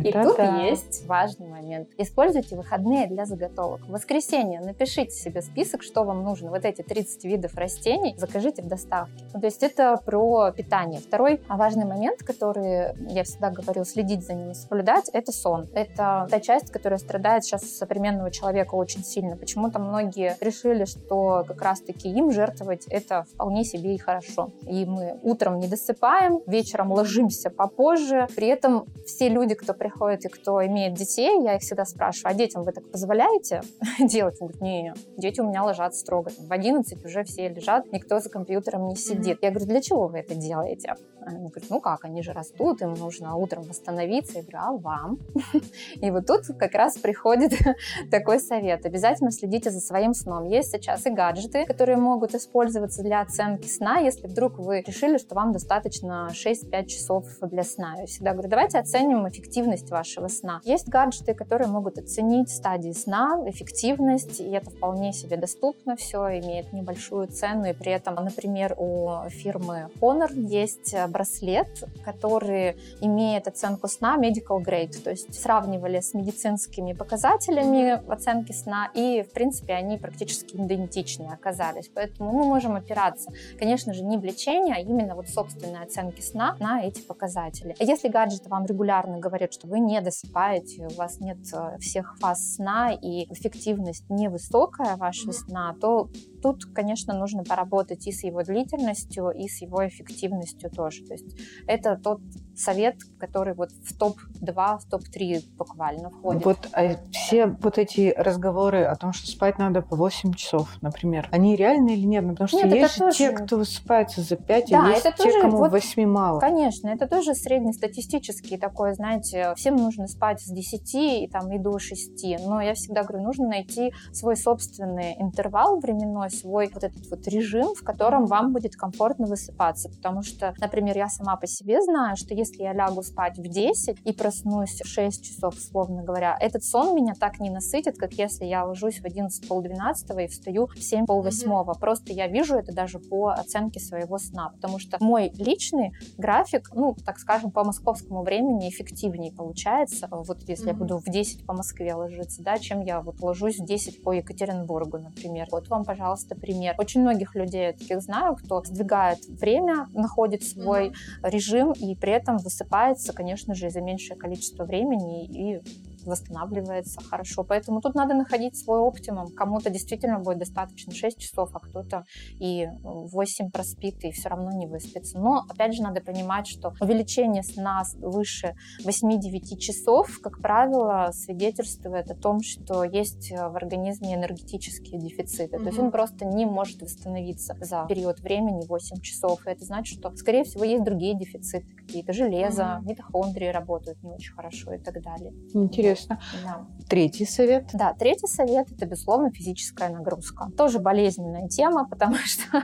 И 0.03 0.13
тут 0.13 0.39
есть 0.39 1.07
важный 1.07 1.49
момент. 1.49 1.89
Используйте 1.99 2.57
выходные 2.57 3.07
для 3.07 3.25
заготовок. 3.27 3.81
В 3.87 3.93
воскресенье 3.93 4.61
напишите 4.61 5.13
себе 5.13 5.43
список, 5.43 5.83
что 5.83 6.05
вам 6.05 6.25
нужно. 6.25 6.51
Вот 6.51 6.65
эти 6.65 6.83
30 6.83 7.25
видов 7.25 7.55
растений 7.55 8.15
закажите 8.19 8.63
в 8.63 8.69
доставке. 8.69 9.25
Ну, 9.33 9.41
то 9.41 9.47
есть 9.47 9.63
это 9.63 10.01
про 10.05 10.51
питание. 10.53 11.01
Второй 11.01 11.41
важный 11.49 11.85
момент, 11.85 12.23
который 12.23 12.95
я 13.09 13.25
всегда 13.25 13.51
говорю, 13.51 13.85
следить 13.85 14.27
за 14.27 14.35
ним, 14.35 14.55
соблюдать, 14.55 15.09
это 15.13 15.33
сон. 15.33 15.69
Это 15.75 16.27
та 16.31 16.41
часть, 16.41 16.71
которая 16.71 16.99
страдает 16.99 17.45
сейчас 17.45 17.66
современного 17.67 18.31
человека 18.31 18.75
очень 18.75 19.05
сильно. 19.05 19.37
Почему-то 19.37 19.79
многие 19.79 20.37
решили, 20.41 20.85
что 20.85 21.45
как 21.47 21.61
раз-таки 21.63 22.09
им 22.09 22.31
жертвовать 22.31 22.87
это 22.89 23.25
вполне 23.25 23.65
себе 23.65 23.95
и 23.95 23.99
хорошо. 23.99 24.51
И 24.67 24.85
мы 24.85 25.19
утром 25.23 25.59
не 25.59 25.69
досыпаем, 25.69 26.41
вечером 26.47 26.93
ложимся 26.93 27.51
попозже. 27.51 28.27
При 28.35 28.49
этом 28.49 28.87
все 29.07 29.29
люди, 29.29 29.55
кто 29.55 29.75
приходит 29.75 30.25
и 30.25 30.29
кто 30.29 30.65
имеет 30.67 30.95
детей, 30.95 31.43
я 31.43 31.57
их 31.57 31.63
всегда 31.63 31.85
спрашиваю, 31.85 32.33
а 32.33 32.35
детям 32.35 32.63
вы 32.63 32.73
так 32.73 32.91
позволяете 32.91 33.63
делать? 34.01 34.37
Он 34.41 34.49
говорит, 34.49 34.63
не, 34.63 34.95
дети 35.17 35.41
у 35.41 35.49
меня 35.49 35.65
ложатся 35.65 36.01
строго. 36.01 36.31
В 36.39 36.53
11 36.53 37.05
уже 37.05 37.25
все 37.25 37.49
лежат, 37.49 37.93
никто 37.93 38.19
за 38.21 38.31
компьютером 38.31 38.89
не 38.89 38.97
сидит. 38.97 39.39
Я 39.43 39.51
говорю, 39.51 39.67
для 39.67 39.81
чего 39.81 40.09
вы 40.09 40.19
это 40.19 40.35
делаете? 40.35 40.95
Они 41.27 41.49
говорят, 41.49 41.71
ну 41.71 41.81
как, 41.81 42.05
они 42.05 42.23
же 42.23 42.33
растут, 42.33 42.83
им 42.83 42.95
нужно 42.95 43.35
утром 43.35 43.65
восстановиться. 43.65 44.39
Я 44.39 44.43
говорю, 44.43 44.59
а 44.59 44.73
вам? 44.73 45.19
И 46.01 46.11
вот 46.11 46.27
тут 46.27 46.47
как 46.59 46.75
раз 46.75 46.97
приходит 46.97 47.53
такой 48.11 48.39
совет. 48.39 48.87
Обязательно 48.87 49.33
следите 49.33 49.71
за 49.71 49.81
своим 49.81 50.15
сном. 50.15 50.45
Есть 50.45 50.71
сейчас 50.71 51.05
и 51.07 51.11
гаджеты, 51.11 51.67
которые 51.67 51.97
могут 51.97 52.35
использоваться 52.35 53.03
для 53.03 53.21
оценки 53.21 53.67
сна, 53.67 53.99
если 53.99 54.29
вдруг 54.29 54.59
вы 54.59 54.83
решили, 54.83 55.19
что 55.19 55.35
вам 55.35 55.53
достаточно 55.53 56.29
6-5 56.33 56.87
часов 56.87 57.25
для 57.43 57.65
сна. 57.65 57.97
Я 57.99 58.07
всегда 58.07 58.33
говорю, 58.33 58.49
давайте 58.49 58.79
оценим 58.79 59.29
эффективность 59.29 59.91
вашего 59.91 60.29
сна. 60.29 60.61
Есть 60.65 60.89
гаджеты, 60.89 61.35
которые 61.35 61.69
могут 61.69 61.99
оценить 61.99 62.51
стадии 62.51 62.93
сна, 62.93 63.43
эффективность, 63.47 64.41
и 64.41 64.51
это 64.51 64.71
вполне 64.71 65.13
себе 65.13 65.37
доступно 65.37 65.97
все, 65.97 66.39
имеет 66.39 66.73
небольшую 66.73 67.27
цену, 67.27 67.65
и 67.69 67.73
при 67.73 67.91
этом, 67.91 68.15
например, 68.15 68.75
у 68.79 69.29
фирмы 69.29 69.89
Honor 70.01 70.33
есть 70.33 70.95
браслет, 71.17 71.85
который 72.05 72.77
имеет 73.01 73.49
оценку 73.49 73.89
сна 73.89 74.19
medical 74.19 74.63
grade, 74.63 75.03
то 75.03 75.11
есть 75.11 75.35
сравнивали 75.35 76.01
с 76.01 76.13
медицинскими 76.13 76.93
показателями 76.93 78.07
оценки 78.13 78.53
сна, 78.53 78.91
и, 78.93 79.23
в 79.23 79.33
принципе, 79.33 79.73
они 79.73 79.97
практически 79.97 80.57
идентичны 80.57 81.29
оказались. 81.33 81.91
Поэтому 81.95 82.33
мы 82.33 82.45
можем 82.45 82.77
опираться, 82.77 83.31
конечно 83.59 83.95
же, 83.95 84.05
не 84.05 84.19
в 84.19 84.25
лечение, 84.25 84.75
а 84.77 84.81
именно 84.81 85.15
вот 85.15 85.29
собственной 85.29 85.83
оценки 85.83 86.21
сна 86.21 86.57
на 86.61 86.83
эти 86.83 87.01
показатели. 87.01 87.75
Если 87.79 88.09
гаджет 88.09 88.47
вам 88.49 88.67
регулярно 88.67 89.19
говорит, 89.19 89.55
что 89.55 89.67
вы 89.69 89.81
не 89.81 90.01
досыпаете, 90.03 90.87
у 90.87 90.95
вас 90.97 91.19
нет 91.21 91.39
э, 91.55 91.79
всех 91.79 92.19
фаз 92.19 92.57
сна 92.57 92.93
и 92.93 93.33
эффективность 93.33 94.05
невысокая 94.11 94.97
вашего 94.97 95.33
сна, 95.33 95.75
то 95.81 96.11
тут, 96.53 96.65
конечно, 96.67 97.13
нужно 97.15 97.43
поработать 97.43 98.07
и 98.07 98.13
с 98.13 98.23
его 98.23 98.43
длительностью, 98.43 99.31
и 99.31 99.49
с 99.49 99.63
его 99.63 99.87
эффективностью 99.87 100.71
тоже. 100.71 101.05
То 101.05 101.15
есть 101.15 101.27
это 101.67 101.97
тот 101.97 102.21
совет, 102.55 102.97
который 103.19 103.55
вот 103.55 103.71
в 103.73 103.99
топ-2, 103.99 104.79
в 104.79 104.85
топ-3 104.89 105.57
буквально 105.57 106.11
входит. 106.11 106.45
Вот 106.45 106.69
а 106.73 106.97
все 107.11 107.47
вот 107.47 107.79
эти 107.79 108.15
разговоры 108.17 108.85
о 108.85 108.95
том, 108.95 109.13
что 109.13 109.27
спать 109.27 109.59
надо 109.59 109.83
по 109.83 109.97
8 109.97 110.33
часов, 110.35 110.77
например, 110.81 111.29
они 111.33 111.57
реальны 111.57 111.95
или 111.95 112.07
нет? 112.07 112.25
Ну, 112.25 112.31
потому 112.31 112.49
что 112.49 112.63
нет, 112.63 112.75
есть 112.75 112.95
же 112.95 112.99
тоже... 113.01 113.19
те, 113.19 113.31
кто 113.31 113.59
высыпается 113.59 114.23
за 114.23 114.37
5, 114.37 114.71
да, 114.71 114.87
а 114.87 114.89
есть 114.91 115.05
это 115.05 115.17
те, 115.17 115.25
тоже, 115.25 115.41
кому 115.41 115.59
вот, 115.59 115.71
8 115.73 116.07
мало. 116.07 116.41
Конечно, 116.41 116.89
это 116.89 117.09
тоже 117.09 117.35
среднестатистический 117.35 118.57
такой, 118.57 118.95
знаете, 118.95 119.53
всем 119.57 119.77
нужно 119.77 120.07
спать 120.07 120.41
с 120.41 120.51
10 120.51 120.95
и, 120.95 121.29
там, 121.29 121.53
и 121.53 121.59
до 121.59 121.79
6. 121.79 122.25
Но 122.47 122.61
я 122.61 122.75
всегда 122.75 123.03
говорю, 123.03 123.25
нужно 123.25 123.49
найти 123.49 123.93
свой 124.13 124.37
собственный 124.37 125.17
интервал 125.19 125.79
временной, 125.81 126.31
свой 126.39 126.71
вот 126.73 126.85
этот 126.85 127.09
вот 127.11 127.27
режим, 127.29 127.75
в 127.75 127.83
котором 127.83 128.27
вам 128.27 128.53
будет 128.53 128.77
комфортно 128.77 129.27
высыпаться. 129.27 129.89
Потому 129.89 130.23
что, 130.23 130.55
например, 130.61 130.97
я 130.97 131.09
сама 131.09 131.37
по 131.37 131.47
себе 131.47 131.83
знаю, 131.83 132.17
что 132.17 132.35
если 132.35 132.63
я 132.63 132.73
лягу 132.73 133.03
спать 133.03 133.39
в 133.39 133.49
10 133.49 133.99
и 134.05 134.13
проснусь 134.13 134.81
в 134.81 134.87
6 134.87 135.25
часов, 135.25 135.55
условно 135.55 136.03
говоря, 136.03 136.37
этот 136.41 136.65
сон 136.65 136.95
меня 136.95 137.15
так 137.19 137.41
не 137.41 137.51
насытит, 137.51 137.97
как 137.97 138.13
если 138.15 138.45
я 138.45 138.65
ложусь 138.65 139.01
в 139.01 139.05
11 139.05 139.49
полдвенадцатого 139.49 140.21
и 140.21 140.29
встаю 140.29 140.67
в 140.67 140.79
7 140.83 141.07
полвосьмого. 141.07 141.73
Mm-hmm. 141.73 141.81
Просто 141.81 142.13
я 142.13 142.29
вижу 142.29 142.57
это 142.57 142.73
даже 142.73 142.99
по 142.99 143.31
оценке 143.31 143.81
своего 143.81 144.19
сна, 144.19 144.51
потому 144.51 144.79
что 144.79 144.99
мой 145.01 145.31
личный 145.37 145.93
график, 146.19 146.71
ну, 146.75 146.95
так 147.05 147.19
скажем, 147.19 147.51
по 147.51 147.65
московскому 147.65 148.23
времени 148.23 148.69
эффективнее 148.69 149.33
получается, 149.33 150.09
вот 150.11 150.43
если 150.49 150.67
mm-hmm. 150.67 150.69
я 150.69 150.75
буду 150.75 150.99
в 150.99 151.05
10 151.05 151.47
по 151.47 151.55
Москве 151.55 151.95
ложиться, 151.95 152.43
да, 152.43 152.59
чем 152.59 152.81
я 152.81 153.01
вот 153.01 153.21
ложусь 153.21 153.59
в 153.59 153.65
10 153.65 154.03
по 154.03 154.13
Екатеринбургу, 154.13 154.99
например. 154.99 155.47
Вот 155.51 155.69
вам, 155.69 155.85
пожалуйста, 155.85 156.26
просто 156.27 156.35
пример. 156.35 156.75
Очень 156.79 157.03
многих 157.03 157.35
людей 157.35 157.67
я 157.67 157.73
таких 157.73 158.01
знаю, 158.03 158.37
кто 158.37 158.63
сдвигает 158.65 159.19
время, 159.29 159.89
находит 159.93 160.43
свой 160.43 160.89
mm-hmm. 160.89 161.31
режим 161.31 161.73
и 161.73 161.95
при 161.95 162.13
этом 162.13 162.39
высыпается, 162.39 163.13
конечно 163.13 163.55
же, 163.55 163.71
за 163.71 163.81
меньшее 163.81 164.17
количество 164.17 164.65
времени 164.65 165.25
и 165.27 165.61
восстанавливается 166.07 167.01
хорошо. 167.03 167.45
Поэтому 167.45 167.81
тут 167.81 167.95
надо 167.95 168.15
находить 168.15 168.57
свой 168.57 168.81
оптимум. 168.81 169.29
Кому-то 169.29 169.71
действительно 169.71 170.19
будет 170.19 170.39
достаточно 170.39 170.93
6 170.93 171.19
часов, 171.19 171.51
а 171.55 171.61
кто-то 171.61 172.05
и 172.41 172.69
8 172.83 173.51
проспит, 173.51 174.05
и 174.05 174.13
все 174.13 174.29
равно 174.29 174.53
не 174.53 174.67
выспится. 174.67 175.19
Но, 175.19 175.45
опять 175.49 175.75
же, 175.75 175.83
надо 175.83 176.01
понимать, 176.01 176.47
что 176.47 176.75
увеличение 176.81 177.43
сна 177.43 177.83
выше 177.99 178.55
8-9 178.85 179.59
часов, 179.59 180.21
как 180.23 180.41
правило, 180.41 181.11
свидетельствует 181.13 182.11
о 182.11 182.15
том, 182.15 182.41
что 182.43 182.85
есть 182.85 183.31
в 183.31 183.57
организме 183.57 184.15
энергетические 184.15 185.01
дефициты. 185.01 185.57
Mm-hmm. 185.57 185.63
То 185.63 185.67
есть 185.67 185.79
он 185.79 185.91
просто 185.91 186.25
не 186.25 186.47
может 186.47 186.83
восстановиться 186.83 187.57
за 187.61 187.87
период 187.89 188.21
времени 188.21 188.67
8 188.67 189.01
часов. 189.01 189.47
И 189.47 189.51
это 189.51 189.65
значит, 189.65 189.99
что, 189.99 190.15
скорее 190.17 190.45
всего, 190.45 190.65
есть 190.65 190.85
другие 190.85 191.15
дефициты 191.19 191.67
какие-то. 191.75 192.13
Железо, 192.13 192.63
mm-hmm. 192.63 192.89
митохондрии 192.89 193.49
работают 193.49 194.03
не 194.03 194.13
очень 194.13 194.33
хорошо 194.33 194.73
и 194.73 194.79
так 194.79 195.03
далее. 195.03 195.33
Интересно 195.55 195.96
интересно. 195.97 196.21
Да. 196.45 196.67
Третий 196.89 197.27
совет? 197.27 197.71
Да, 197.73 197.95
третий 197.95 198.29
совет– 198.29 198.71
это, 198.71 198.87
безусловно, 198.87 199.31
физическая 199.31 199.89
нагрузка. 199.89 200.51
Тоже 200.57 200.79
болезненная 200.79 201.49
тема, 201.49 201.87
потому 201.91 202.17
что 202.17 202.63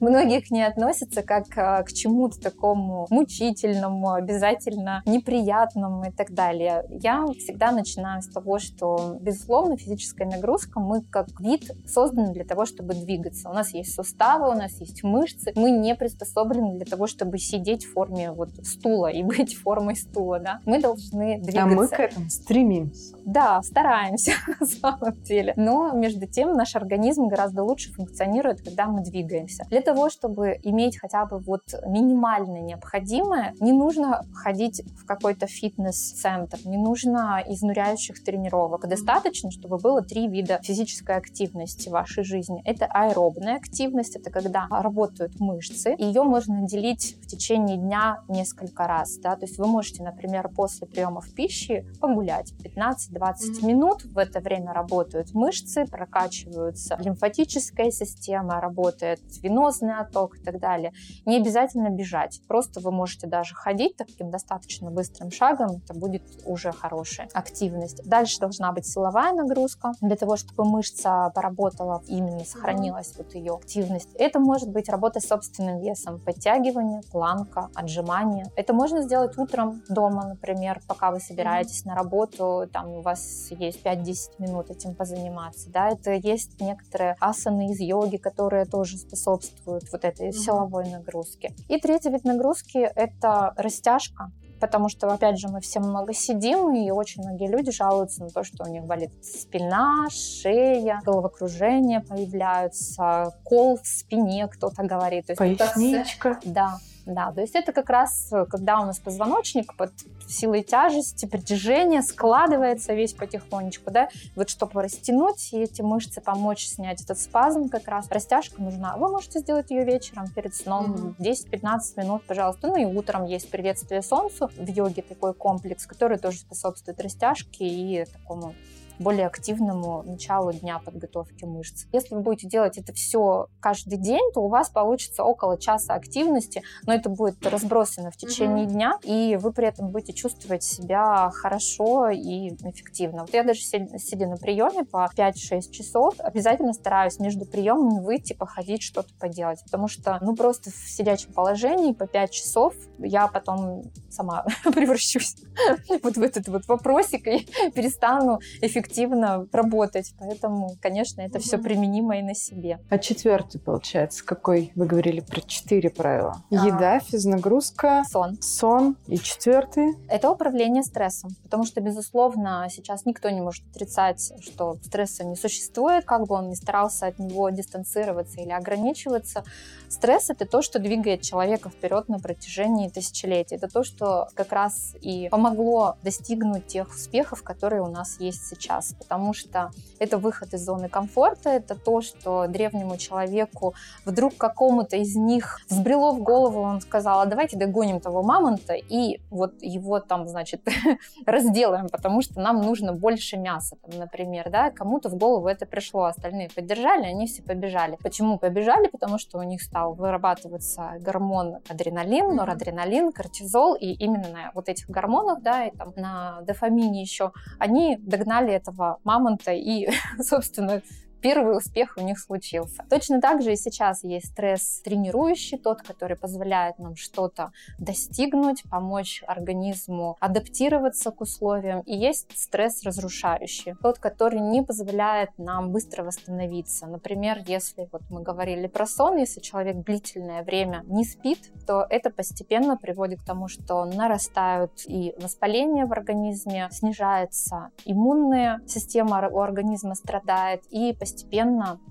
многие 0.00 0.40
к 0.40 0.50
ней 0.50 0.66
относятся 0.66 1.22
как 1.22 1.46
э, 1.56 1.82
к 1.84 1.92
чему-то 1.92 2.40
такому 2.40 3.06
мучительному, 3.10 4.12
обязательно 4.12 5.02
неприятному 5.04 6.04
и 6.06 6.10
так 6.10 6.32
далее. 6.32 6.84
Я 6.88 7.26
всегда 7.38 7.70
начинаю 7.70 8.22
с 8.22 8.28
того, 8.28 8.58
что, 8.58 9.18
безусловно, 9.20 9.76
физическая 9.76 10.26
нагрузка, 10.26 10.80
мы 10.80 11.02
как 11.02 11.38
вид 11.40 11.70
созданы 11.86 12.32
для 12.32 12.44
того, 12.44 12.64
чтобы 12.64 12.94
двигаться. 12.94 13.50
У 13.50 13.52
нас 13.52 13.74
есть 13.74 13.94
суставы, 13.94 14.48
у 14.48 14.54
нас 14.54 14.80
есть 14.80 15.02
мышцы. 15.04 15.52
Мы 15.54 15.70
не 15.70 15.94
приспособлены 15.94 16.76
для 16.76 16.86
того, 16.86 17.06
чтобы 17.06 17.38
сидеть 17.38 17.84
в 17.84 17.92
форме 17.92 18.32
вот 18.32 18.50
стула 18.64 19.08
и 19.08 19.22
быть 19.22 19.54
формой 19.54 19.96
стула. 19.96 20.38
Да? 20.38 20.60
Мы 20.64 20.80
должны 20.80 21.38
двигаться. 21.40 21.62
А 21.62 21.66
мы 21.66 21.88
к 21.96 22.00
этому 22.00 22.28
стремимся. 22.28 23.16
Да, 23.24 23.62
стараемся 23.62 24.32
на 24.60 24.66
самом 24.66 25.22
деле. 25.22 25.54
Но 25.56 25.92
между 25.92 26.26
тем 26.26 26.52
наш 26.52 26.76
организм 26.76 27.26
гораздо 27.26 27.64
лучше 27.64 27.90
функционирует, 27.92 28.60
когда 28.60 28.86
мы 28.86 29.02
двигаемся. 29.02 29.64
Для 29.70 29.80
того, 29.80 30.10
чтобы 30.10 30.60
иметь 30.62 30.98
хотя 30.98 31.24
бы 31.24 31.38
вот 31.38 31.62
минимально 31.86 32.58
необходимое, 32.58 33.54
не 33.60 33.72
нужно 33.72 34.26
ходить 34.34 34.82
в 34.98 35.06
какой-то 35.06 35.46
фитнес-центр, 35.46 36.58
не 36.66 36.76
нужно 36.76 37.42
изнуряющих 37.48 38.22
тренировок. 38.22 38.86
Достаточно, 38.86 39.50
чтобы 39.50 39.78
было 39.78 40.02
три 40.02 40.28
вида 40.28 40.60
физической 40.62 41.16
активности 41.16 41.88
в 41.88 41.92
вашей 41.92 42.24
жизни. 42.24 42.60
Это 42.66 42.84
аэробная 42.86 43.56
активность, 43.56 44.16
это 44.16 44.30
когда 44.30 44.66
работают 44.68 45.40
мышцы. 45.40 45.94
Ее 45.98 46.24
можно 46.24 46.66
делить 46.66 47.16
в 47.22 47.26
течение 47.26 47.78
дня 47.78 48.18
несколько 48.28 48.86
раз. 48.86 49.16
Да? 49.16 49.34
То 49.36 49.46
есть 49.46 49.58
вы 49.58 49.66
можете, 49.66 50.02
например, 50.02 50.50
после 50.54 50.86
приемов 50.86 51.32
пищи 51.32 51.75
погулять 52.00 52.52
15-20 52.62 53.02
mm-hmm. 53.12 53.66
минут. 53.66 54.04
В 54.04 54.18
это 54.18 54.40
время 54.40 54.72
работают 54.72 55.34
мышцы, 55.34 55.86
прокачиваются 55.86 56.96
лимфатическая 57.00 57.90
система, 57.90 58.60
работает 58.60 59.20
венозный 59.42 59.98
отток 59.98 60.38
и 60.38 60.42
так 60.42 60.60
далее. 60.60 60.92
Не 61.24 61.36
обязательно 61.36 61.90
бежать. 61.90 62.40
Просто 62.46 62.80
вы 62.80 62.92
можете 62.92 63.26
даже 63.26 63.54
ходить 63.54 63.96
таким 63.96 64.30
достаточно 64.30 64.90
быстрым 64.90 65.30
шагом. 65.30 65.82
Это 65.84 65.94
будет 65.94 66.22
уже 66.44 66.72
хорошая 66.72 67.28
активность. 67.32 68.02
Дальше 68.08 68.40
должна 68.40 68.72
быть 68.72 68.86
силовая 68.86 69.32
нагрузка 69.32 69.92
для 70.00 70.16
того, 70.16 70.36
чтобы 70.36 70.64
мышца 70.64 71.30
поработала, 71.34 72.02
именно 72.08 72.44
сохранилась 72.44 73.14
вот 73.16 73.34
ее 73.34 73.54
активность. 73.54 74.08
Это 74.14 74.38
может 74.38 74.70
быть 74.70 74.88
работа 74.88 75.20
с 75.20 75.26
собственным 75.26 75.80
весом, 75.80 76.20
подтягивание, 76.20 77.02
планка, 77.10 77.68
отжимание. 77.74 78.46
Это 78.56 78.72
можно 78.72 79.02
сделать 79.02 79.36
утром 79.38 79.82
дома, 79.88 80.26
например, 80.26 80.80
пока 80.86 81.10
вы 81.10 81.20
собираетесь 81.20 81.65
на 81.84 81.94
работу, 81.94 82.68
там 82.72 82.90
у 82.90 83.02
вас 83.02 83.48
есть 83.50 83.82
5-10 83.84 84.16
минут 84.38 84.70
этим 84.70 84.94
позаниматься, 84.94 85.70
да, 85.70 85.90
это 85.90 86.12
есть 86.12 86.60
некоторые 86.60 87.16
асаны 87.20 87.72
из 87.72 87.80
йоги, 87.80 88.16
которые 88.16 88.64
тоже 88.64 88.98
способствуют 88.98 89.84
вот 89.92 90.04
этой 90.04 90.28
mm-hmm. 90.28 90.32
силовой 90.32 90.88
нагрузке. 90.90 91.54
И 91.68 91.78
третий 91.78 92.10
вид 92.10 92.24
нагрузки— 92.24 92.78
это 92.94 93.52
растяжка, 93.56 94.30
потому 94.60 94.88
что, 94.88 95.08
опять 95.08 95.38
же, 95.38 95.48
мы 95.48 95.60
все 95.60 95.80
много 95.80 96.12
сидим, 96.14 96.74
и 96.74 96.90
очень 96.90 97.22
многие 97.22 97.48
люди 97.48 97.70
жалуются 97.70 98.22
на 98.22 98.30
то, 98.30 98.44
что 98.44 98.64
у 98.64 98.68
них 98.68 98.84
болит 98.84 99.12
спина, 99.24 100.06
шея, 100.10 101.00
головокружение 101.04 102.00
появляются, 102.00 103.34
кол 103.44 103.78
в 103.82 103.86
спине, 103.86 104.48
кто-то 104.48 104.82
говорит. 104.82 105.26
То 105.26 105.44
есть 105.44 105.58
Поясничка. 105.58 106.38
Это, 106.40 106.50
да, 106.50 106.78
да, 107.06 107.30
то 107.32 107.40
есть 107.40 107.54
это 107.54 107.72
как 107.72 107.88
раз, 107.88 108.32
э, 108.32 108.46
когда 108.46 108.80
у 108.80 108.84
нас 108.84 108.98
позвоночник 108.98 109.76
под 109.76 109.92
силой 110.28 110.64
тяжести, 110.64 111.24
притяжения 111.26 112.02
складывается 112.02 112.94
весь 112.94 113.12
потихонечку, 113.12 113.92
да, 113.92 114.08
вот 114.34 114.50
чтобы 114.50 114.82
растянуть 114.82 115.52
и 115.52 115.60
эти 115.60 115.82
мышцы 115.82 116.20
помочь 116.20 116.66
снять 116.66 117.00
этот 117.00 117.20
спазм 117.20 117.68
как 117.68 117.86
раз, 117.86 118.10
растяжка 118.10 118.60
нужна. 118.60 118.96
Вы 118.96 119.08
можете 119.08 119.38
сделать 119.38 119.70
ее 119.70 119.84
вечером 119.84 120.28
перед 120.28 120.54
сном, 120.54 121.14
mm-hmm. 121.18 121.50
10-15 121.52 121.78
минут, 121.96 122.24
пожалуйста. 122.24 122.66
Ну 122.66 122.76
и 122.76 122.84
утром 122.84 123.24
есть 123.24 123.50
приветствие 123.50 124.02
солнцу 124.02 124.50
в 124.56 124.68
йоге 124.68 125.02
такой 125.02 125.32
комплекс, 125.32 125.86
который 125.86 126.18
тоже 126.18 126.38
способствует 126.38 127.00
растяжке 127.00 127.66
и 127.68 128.04
такому 128.04 128.54
более 128.98 129.26
активному 129.26 130.02
началу 130.02 130.52
дня 130.52 130.78
подготовки 130.78 131.44
мышц. 131.44 131.84
Если 131.92 132.14
вы 132.14 132.22
будете 132.22 132.48
делать 132.48 132.78
это 132.78 132.92
все 132.92 133.46
каждый 133.60 133.98
день, 133.98 134.32
то 134.32 134.40
у 134.40 134.48
вас 134.48 134.70
получится 134.70 135.24
около 135.24 135.58
часа 135.58 135.94
активности, 135.94 136.62
но 136.86 136.94
это 136.94 137.08
будет 137.08 137.44
разбросано 137.46 138.10
в 138.10 138.16
течение 138.16 138.66
mm-hmm. 138.66 138.70
дня, 138.70 138.98
и 139.02 139.36
вы 139.36 139.52
при 139.52 139.68
этом 139.68 139.90
будете 139.90 140.12
чувствовать 140.12 140.62
себя 140.62 141.30
хорошо 141.34 142.10
и 142.10 142.48
эффективно. 142.48 143.22
Вот 143.22 143.34
я 143.34 143.42
даже 143.42 143.60
сидя 143.60 144.26
на 144.26 144.36
приеме 144.36 144.84
по 144.84 145.08
5-6 145.14 145.70
часов, 145.70 146.14
обязательно 146.18 146.72
стараюсь 146.72 147.18
между 147.18 147.44
приемами 147.44 148.00
выйти, 148.00 148.32
походить, 148.32 148.82
что-то 148.82 149.12
поделать, 149.18 149.62
потому 149.64 149.88
что, 149.88 150.18
ну, 150.20 150.34
просто 150.34 150.70
в 150.70 150.90
сидячем 150.90 151.32
положении 151.32 151.92
по 151.92 152.06
5 152.06 152.30
часов 152.30 152.74
я 152.98 153.28
потом 153.28 153.82
сама 154.10 154.44
превращусь 154.64 155.36
вот 156.02 156.16
в 156.16 156.22
этот 156.22 156.48
вот 156.48 156.66
вопросик 156.66 157.26
и 157.26 157.46
перестану 157.70 158.40
эффективно 158.60 158.85
эффективно 158.86 159.46
работать. 159.52 160.14
Поэтому, 160.18 160.76
конечно, 160.80 161.20
это 161.20 161.38
все 161.38 161.58
применимо 161.58 162.18
и 162.18 162.22
на 162.22 162.34
себе. 162.34 162.78
А 162.88 162.98
четвертый, 162.98 163.60
получается, 163.60 164.24
какой? 164.24 164.72
Вы 164.74 164.86
говорили 164.86 165.20
про 165.20 165.40
четыре 165.40 165.90
правила. 165.90 166.42
А. 166.50 166.66
Еда, 166.66 167.00
физнагрузка, 167.00 168.04
сон. 168.10 168.38
Сон. 168.40 168.96
И 169.06 169.18
четвертый? 169.18 169.94
Это 170.08 170.30
управление 170.30 170.82
стрессом. 170.82 171.30
Потому 171.42 171.64
что, 171.64 171.80
безусловно, 171.80 172.66
сейчас 172.70 173.04
никто 173.04 173.30
не 173.30 173.40
может 173.40 173.64
отрицать, 173.70 174.32
что 174.40 174.76
стресса 174.82 175.24
не 175.24 175.36
существует, 175.36 176.04
как 176.04 176.26
бы 176.26 176.34
он 176.36 176.48
ни 176.48 176.54
старался 176.54 177.06
от 177.06 177.18
него 177.18 177.50
дистанцироваться 177.50 178.40
или 178.40 178.50
ограничиваться. 178.50 179.44
Стресс— 179.88 180.26
это 180.30 180.46
то, 180.46 180.62
что 180.62 180.78
двигает 180.78 181.22
человека 181.22 181.70
вперед 181.70 182.08
на 182.08 182.18
протяжении 182.18 182.88
тысячелетий. 182.88 183.56
Это 183.56 183.68
то, 183.68 183.84
что 183.84 184.28
как 184.34 184.52
раз 184.52 184.94
и 185.00 185.28
помогло 185.30 185.96
достигнуть 186.02 186.66
тех 186.66 186.90
успехов, 186.90 187.42
которые 187.42 187.82
у 187.82 187.88
нас 187.88 188.16
есть 188.20 188.46
сейчас. 188.46 188.75
Потому 188.98 189.32
что 189.34 189.70
это 189.98 190.18
выход 190.18 190.54
из 190.54 190.64
зоны 190.64 190.88
комфорта, 190.88 191.50
это 191.50 191.74
то, 191.74 192.00
что 192.00 192.46
древнему 192.46 192.96
человеку 192.96 193.74
вдруг 194.04 194.36
какому-то 194.36 194.96
из 194.96 195.16
них 195.16 195.60
взбрело 195.68 196.12
в 196.12 196.22
голову, 196.22 196.60
он 196.60 196.80
сказал, 196.80 197.20
а 197.20 197.26
давайте 197.26 197.56
догоним 197.56 198.00
того 198.00 198.22
мамонта 198.22 198.74
и 198.74 199.20
вот 199.30 199.54
его 199.62 200.00
там, 200.00 200.28
значит, 200.28 200.66
разделаем, 201.26 201.88
потому 201.88 202.22
что 202.22 202.40
нам 202.40 202.60
нужно 202.62 202.92
больше 202.92 203.36
мяса, 203.36 203.76
там, 203.76 203.98
например, 203.98 204.50
да, 204.50 204.70
кому-то 204.70 205.08
в 205.08 205.16
голову 205.16 205.48
это 205.48 205.66
пришло, 205.66 206.04
остальные 206.04 206.50
поддержали, 206.54 207.04
они 207.04 207.26
все 207.26 207.42
побежали. 207.42 207.96
Почему 208.02 208.38
побежали? 208.38 208.88
Потому 208.88 209.18
что 209.18 209.38
у 209.38 209.42
них 209.42 209.62
стал 209.62 209.94
вырабатываться 209.94 210.94
гормон 211.00 211.56
адреналин, 211.68 212.34
норадреналин, 212.34 213.12
кортизол, 213.12 213.74
и 213.74 213.86
именно 213.86 214.28
на 214.28 214.50
вот 214.54 214.68
этих 214.68 214.88
гормонах, 214.88 215.42
да, 215.42 215.66
и 215.66 215.76
там 215.76 215.92
на 215.96 216.40
дофамине 216.42 217.00
еще, 217.00 217.32
они 217.58 217.96
догнали 217.96 218.52
этого 218.68 218.98
мамонта 219.04 219.52
и, 219.52 219.88
собственно, 220.20 220.82
первый 221.20 221.56
успех 221.56 221.94
у 221.96 222.00
них 222.02 222.18
случился. 222.18 222.84
Точно 222.88 223.20
так 223.20 223.42
же 223.42 223.52
и 223.52 223.56
сейчас 223.56 224.04
есть 224.04 224.32
стресс 224.32 224.80
тренирующий, 224.84 225.58
тот, 225.58 225.82
который 225.82 226.16
позволяет 226.16 226.78
нам 226.78 226.96
что-то 226.96 227.52
достигнуть, 227.78 228.62
помочь 228.70 229.22
организму 229.26 230.16
адаптироваться 230.20 231.10
к 231.10 231.20
условиям. 231.20 231.80
И 231.80 231.96
есть 231.96 232.36
стресс 232.36 232.82
разрушающий, 232.84 233.74
тот, 233.82 233.98
который 233.98 234.40
не 234.40 234.62
позволяет 234.62 235.30
нам 235.38 235.70
быстро 235.70 236.04
восстановиться. 236.04 236.86
Например, 236.86 237.38
если 237.46 237.88
вот 237.92 238.02
мы 238.10 238.22
говорили 238.22 238.66
про 238.66 238.86
сон, 238.86 239.16
если 239.16 239.40
человек 239.40 239.76
длительное 239.84 240.42
время 240.42 240.82
не 240.86 241.04
спит, 241.04 241.50
то 241.66 241.86
это 241.88 242.10
постепенно 242.10 242.76
приводит 242.76 243.20
к 243.20 243.24
тому, 243.24 243.48
что 243.48 243.84
нарастают 243.84 244.72
и 244.86 245.14
воспаления 245.18 245.86
в 245.86 245.92
организме, 245.92 246.68
снижается 246.70 247.70
иммунная 247.84 248.60
система 248.66 249.28
у 249.28 249.40
организма 249.40 249.94
страдает, 249.94 250.64
и 250.70 250.92
постепенно 250.92 251.05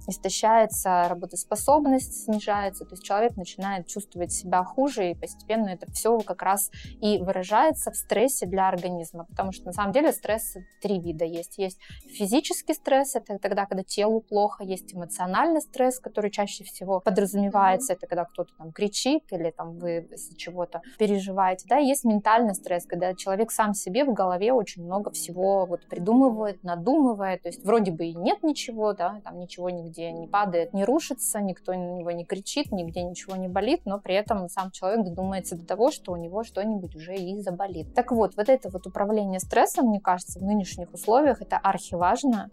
истощается 0.07 1.07
работоспособность, 1.09 2.25
снижается, 2.25 2.85
то 2.85 2.91
есть 2.91 3.03
человек 3.03 3.35
начинает 3.37 3.87
чувствовать 3.87 4.31
себя 4.31 4.63
хуже, 4.63 5.11
и 5.11 5.15
постепенно 5.15 5.69
это 5.69 5.89
все 5.91 6.19
как 6.19 6.41
раз 6.41 6.71
и 7.01 7.19
выражается 7.19 7.91
в 7.91 7.95
стрессе 7.95 8.45
для 8.45 8.67
организма, 8.67 9.25
потому 9.25 9.51
что 9.51 9.65
на 9.65 9.73
самом 9.73 9.91
деле 9.91 10.11
стресс 10.11 10.55
три 10.81 10.99
вида 10.99 11.25
есть. 11.25 11.57
Есть 11.57 11.79
физический 12.07 12.73
стресс, 12.73 13.15
это 13.15 13.37
тогда, 13.39 13.65
когда 13.65 13.83
телу 13.83 14.21
плохо, 14.21 14.63
есть 14.63 14.93
эмоциональный 14.93 15.61
стресс, 15.61 15.99
который 15.99 16.31
чаще 16.31 16.63
всего 16.63 16.99
подразумевается, 16.99 17.93
это 17.93 18.07
когда 18.07 18.25
кто-то 18.25 18.53
там 18.57 18.71
кричит 18.71 19.23
или 19.31 19.51
там 19.51 19.77
вы 19.79 20.07
из-за 20.11 20.35
чего-то 20.35 20.81
переживаете, 20.97 21.65
да, 21.67 21.77
есть 21.77 22.03
ментальный 22.03 22.55
стресс, 22.55 22.85
когда 22.85 23.13
человек 23.13 23.51
сам 23.51 23.73
себе 23.73 24.05
в 24.05 24.13
голове 24.13 24.53
очень 24.53 24.83
много 24.83 25.11
всего 25.11 25.65
вот 25.65 25.87
придумывает, 25.87 26.63
надумывает, 26.63 27.43
то 27.43 27.49
есть 27.49 27.63
вроде 27.63 27.91
бы 27.91 28.05
и 28.05 28.13
нет 28.13 28.43
ничего, 28.43 28.93
да, 28.93 29.04
там 29.23 29.39
ничего 29.39 29.69
нигде 29.69 30.11
не 30.11 30.27
падает, 30.27 30.73
не 30.73 30.85
рушится, 30.85 31.41
никто 31.41 31.73
на 31.73 31.95
него 31.97 32.11
не 32.11 32.25
кричит, 32.25 32.71
нигде 32.71 33.03
ничего 33.03 33.35
не 33.35 33.47
болит, 33.47 33.81
но 33.85 33.99
при 33.99 34.15
этом 34.15 34.49
сам 34.49 34.71
человек 34.71 35.05
додумается 35.05 35.55
до 35.55 35.65
того, 35.65 35.91
что 35.91 36.11
у 36.11 36.15
него 36.15 36.43
что-нибудь 36.43 36.95
уже 36.95 37.15
и 37.15 37.39
заболит. 37.41 37.93
Так 37.93 38.11
вот, 38.11 38.35
вот 38.35 38.49
это 38.49 38.69
вот 38.69 38.87
управление 38.87 39.39
стрессом, 39.39 39.87
мне 39.87 39.99
кажется, 39.99 40.39
в 40.39 40.43
нынешних 40.43 40.93
условиях 40.93 41.41
это 41.41 41.57
архиважно, 41.57 42.49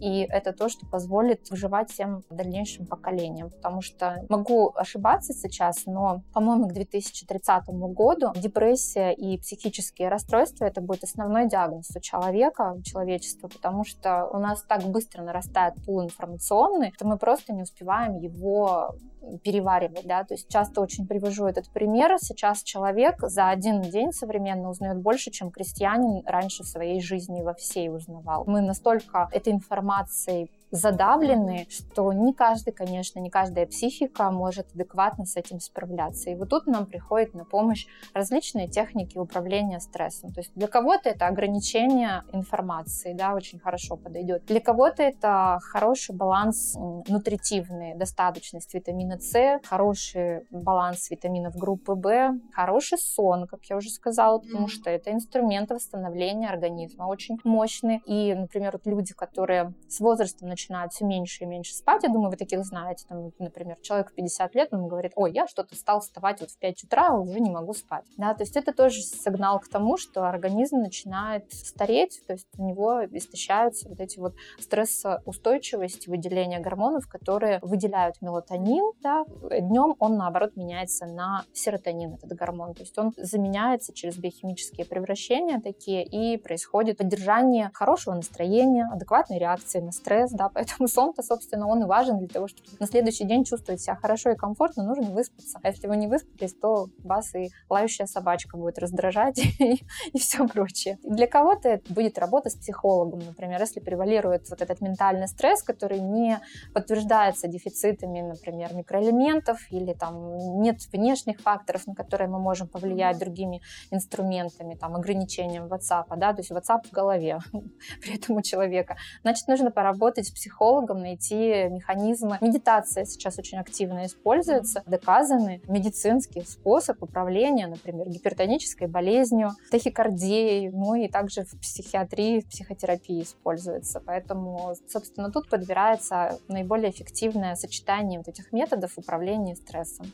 и 0.00 0.26
это 0.30 0.52
то, 0.52 0.68
что 0.68 0.86
позволит 0.86 1.50
выживать 1.50 1.90
всем 1.90 2.22
дальнейшим 2.30 2.86
поколениям. 2.86 3.50
Потому 3.50 3.80
что 3.80 4.24
могу 4.28 4.72
ошибаться 4.74 5.32
сейчас, 5.32 5.86
но, 5.86 6.22
по-моему, 6.32 6.68
к 6.68 6.72
2030 6.72 7.68
году 7.68 8.32
депрессия 8.36 9.12
и 9.12 9.38
психические 9.38 10.08
расстройства 10.08 10.64
это 10.64 10.80
будет 10.80 11.04
основной 11.04 11.48
диагноз 11.48 11.90
у 11.94 12.00
человека, 12.00 12.74
у 12.76 12.82
человечества, 12.82 13.48
потому 13.48 13.84
что 13.84 14.26
у 14.32 14.38
нас 14.38 14.62
так 14.62 14.82
быстро 14.84 15.22
нарастает 15.22 15.74
пул 15.84 16.02
информационный, 16.02 16.92
что 16.94 17.06
мы 17.06 17.18
просто 17.18 17.52
не 17.52 17.62
успеваем 17.62 18.16
его 18.16 18.94
переваривать, 19.42 20.06
да, 20.06 20.24
то 20.24 20.34
есть 20.34 20.48
часто 20.48 20.80
очень 20.80 21.06
привожу 21.06 21.46
этот 21.46 21.70
пример. 21.70 22.16
Сейчас 22.18 22.62
человек 22.62 23.16
за 23.20 23.48
один 23.48 23.80
день 23.82 24.12
современно 24.12 24.68
узнает 24.68 24.98
больше, 24.98 25.30
чем 25.30 25.50
крестьянин 25.50 26.22
раньше 26.26 26.62
в 26.62 26.66
своей 26.66 27.00
жизни 27.00 27.42
во 27.42 27.54
всей 27.54 27.88
узнавал. 27.88 28.44
Мы 28.46 28.60
настолько 28.60 29.28
этой 29.32 29.52
информацией 29.52 29.73
информацией 29.74 30.50
задавлены, 30.74 31.68
что 31.70 32.12
не 32.12 32.34
каждый, 32.34 32.72
конечно, 32.72 33.20
не 33.20 33.30
каждая 33.30 33.64
психика 33.66 34.30
может 34.32 34.66
адекватно 34.74 35.24
с 35.24 35.36
этим 35.36 35.60
справляться. 35.60 36.30
И 36.30 36.34
вот 36.34 36.48
тут 36.48 36.66
нам 36.66 36.86
приходит 36.86 37.32
на 37.32 37.44
помощь 37.44 37.86
различные 38.12 38.66
техники 38.66 39.16
управления 39.16 39.78
стрессом. 39.78 40.32
То 40.32 40.40
есть 40.40 40.50
для 40.56 40.66
кого-то 40.66 41.08
это 41.08 41.28
ограничение 41.28 42.24
информации, 42.32 43.12
да, 43.12 43.34
очень 43.34 43.60
хорошо 43.60 43.96
подойдет. 43.96 44.46
Для 44.46 44.60
кого-то 44.60 45.04
это 45.04 45.60
хороший 45.62 46.14
баланс 46.14 46.74
нутритивный, 46.74 47.94
достаточность 47.94 48.74
витамина 48.74 49.20
С, 49.20 49.60
хороший 49.62 50.40
баланс 50.50 51.08
витаминов 51.08 51.54
группы 51.54 51.94
В, 51.94 52.36
хороший 52.52 52.98
сон, 52.98 53.46
как 53.46 53.64
я 53.66 53.76
уже 53.76 53.90
сказала, 53.90 54.40
потому 54.40 54.66
что 54.66 54.90
это 54.90 55.12
инструмент 55.12 55.70
восстановления 55.70 56.48
организма 56.48 57.04
очень 57.04 57.38
мощный. 57.44 58.02
И, 58.06 58.34
например, 58.34 58.72
вот 58.72 58.86
люди, 58.86 59.14
которые 59.14 59.72
с 59.88 60.00
возрастом 60.00 60.48
начинают 60.48 60.63
начинают 60.64 60.92
все 60.92 61.04
меньше 61.04 61.44
и 61.44 61.46
меньше 61.46 61.74
спать. 61.74 62.02
Я 62.02 62.08
думаю, 62.08 62.30
вы 62.30 62.36
таких 62.36 62.64
знаете. 62.64 63.04
Там, 63.08 63.32
например, 63.38 63.76
человек 63.82 64.10
в 64.10 64.14
50 64.14 64.54
лет, 64.54 64.68
он 64.72 64.88
говорит, 64.88 65.12
ой, 65.14 65.32
я 65.32 65.46
что-то 65.46 65.76
стал 65.76 66.00
вставать 66.00 66.40
вот 66.40 66.50
в 66.50 66.58
5 66.58 66.84
утра, 66.84 67.08
а 67.10 67.18
уже 67.18 67.40
не 67.40 67.50
могу 67.50 67.74
спать. 67.74 68.04
Да, 68.16 68.34
то 68.34 68.42
есть 68.42 68.56
это 68.56 68.72
тоже 68.72 69.02
сигнал 69.02 69.60
к 69.60 69.68
тому, 69.68 69.96
что 69.96 70.26
организм 70.26 70.78
начинает 70.78 71.52
стареть, 71.52 72.22
то 72.26 72.32
есть 72.32 72.48
у 72.58 72.64
него 72.64 73.04
истощаются 73.04 73.88
вот 73.88 74.00
эти 74.00 74.18
вот 74.18 74.34
стрессоустойчивости, 74.58 76.08
выделения 76.08 76.60
гормонов, 76.60 77.08
которые 77.08 77.58
выделяют 77.62 78.20
мелатонин, 78.22 78.92
да, 79.02 79.24
днем 79.60 79.96
он, 79.98 80.16
наоборот, 80.16 80.56
меняется 80.56 81.06
на 81.06 81.44
серотонин, 81.52 82.14
этот 82.14 82.32
гормон, 82.32 82.74
то 82.74 82.82
есть 82.82 82.96
он 82.98 83.12
заменяется 83.16 83.92
через 83.92 84.16
биохимические 84.16 84.86
превращения 84.86 85.60
такие, 85.60 86.04
и 86.04 86.36
происходит 86.38 86.98
поддержание 86.98 87.70
хорошего 87.74 88.14
настроения, 88.14 88.88
адекватной 88.92 89.38
реакции 89.38 89.80
на 89.80 89.92
стресс, 89.92 90.30
да, 90.30 90.43
Поэтому 90.48 90.88
сон-то, 90.88 91.22
собственно, 91.22 91.66
он 91.68 91.82
и 91.82 91.86
важен 91.86 92.18
для 92.18 92.28
того, 92.28 92.48
чтобы 92.48 92.68
на 92.80 92.86
следующий 92.86 93.24
день 93.24 93.44
чувствовать 93.44 93.80
себя 93.80 93.96
хорошо 93.96 94.30
и 94.30 94.36
комфортно, 94.36 94.84
нужно 94.84 95.10
выспаться. 95.10 95.58
А 95.62 95.68
если 95.68 95.86
вы 95.86 95.96
не 95.96 96.06
выспались, 96.06 96.54
то 96.54 96.88
вас 97.02 97.34
и 97.34 97.50
лающая 97.68 98.06
собачка 98.06 98.56
будет 98.56 98.78
раздражать 98.78 99.38
и, 99.58 99.82
и 100.12 100.18
все 100.18 100.46
прочее. 100.46 100.98
Для 101.02 101.26
кого-то 101.26 101.68
это 101.68 101.92
будет 101.92 102.18
работа 102.18 102.50
с 102.50 102.54
психологом, 102.54 103.20
например, 103.20 103.60
если 103.60 103.80
превалирует 103.80 104.48
вот 104.50 104.62
этот 104.62 104.80
ментальный 104.80 105.28
стресс, 105.28 105.62
который 105.62 106.00
не 106.00 106.40
подтверждается 106.72 107.48
дефицитами, 107.48 108.20
например, 108.20 108.74
микроэлементов 108.74 109.60
или 109.70 109.92
там 109.92 110.60
нет 110.60 110.80
внешних 110.92 111.40
факторов, 111.40 111.86
на 111.86 111.94
которые 111.94 112.28
мы 112.28 112.38
можем 112.38 112.68
повлиять 112.68 113.18
другими 113.18 113.62
инструментами, 113.90 114.74
там, 114.74 114.94
ограничением 114.96 115.66
WhatsApp, 115.66 116.06
да, 116.16 116.32
то 116.32 116.40
есть 116.40 116.50
WhatsApp 116.50 116.86
в 116.88 116.92
голове 116.92 117.38
при 118.00 118.16
этом 118.16 118.36
у 118.36 118.42
человека. 118.42 118.96
Значит, 119.22 119.48
нужно 119.48 119.70
поработать 119.70 120.26
с 120.26 120.30
психологом, 120.34 121.00
найти 121.00 121.68
механизмы. 121.68 122.38
Медитация 122.40 123.04
сейчас 123.04 123.38
очень 123.38 123.58
активно 123.58 124.06
используется. 124.06 124.82
Доказанный 124.86 125.62
медицинский 125.68 126.42
способ 126.42 127.02
управления, 127.02 127.66
например, 127.66 128.08
гипертонической 128.08 128.88
болезнью, 128.88 129.50
тахикардией, 129.70 130.70
ну 130.70 130.94
и 130.94 131.08
также 131.08 131.44
в 131.44 131.58
психиатрии, 131.60 132.40
в 132.40 132.48
психотерапии 132.48 133.22
используется. 133.22 134.00
Поэтому, 134.04 134.74
собственно, 134.88 135.30
тут 135.30 135.48
подбирается 135.48 136.38
наиболее 136.48 136.90
эффективное 136.90 137.54
сочетание 137.54 138.18
вот 138.18 138.28
этих 138.28 138.52
методов 138.52 138.98
управления 138.98 139.56
стрессом. 139.56 140.06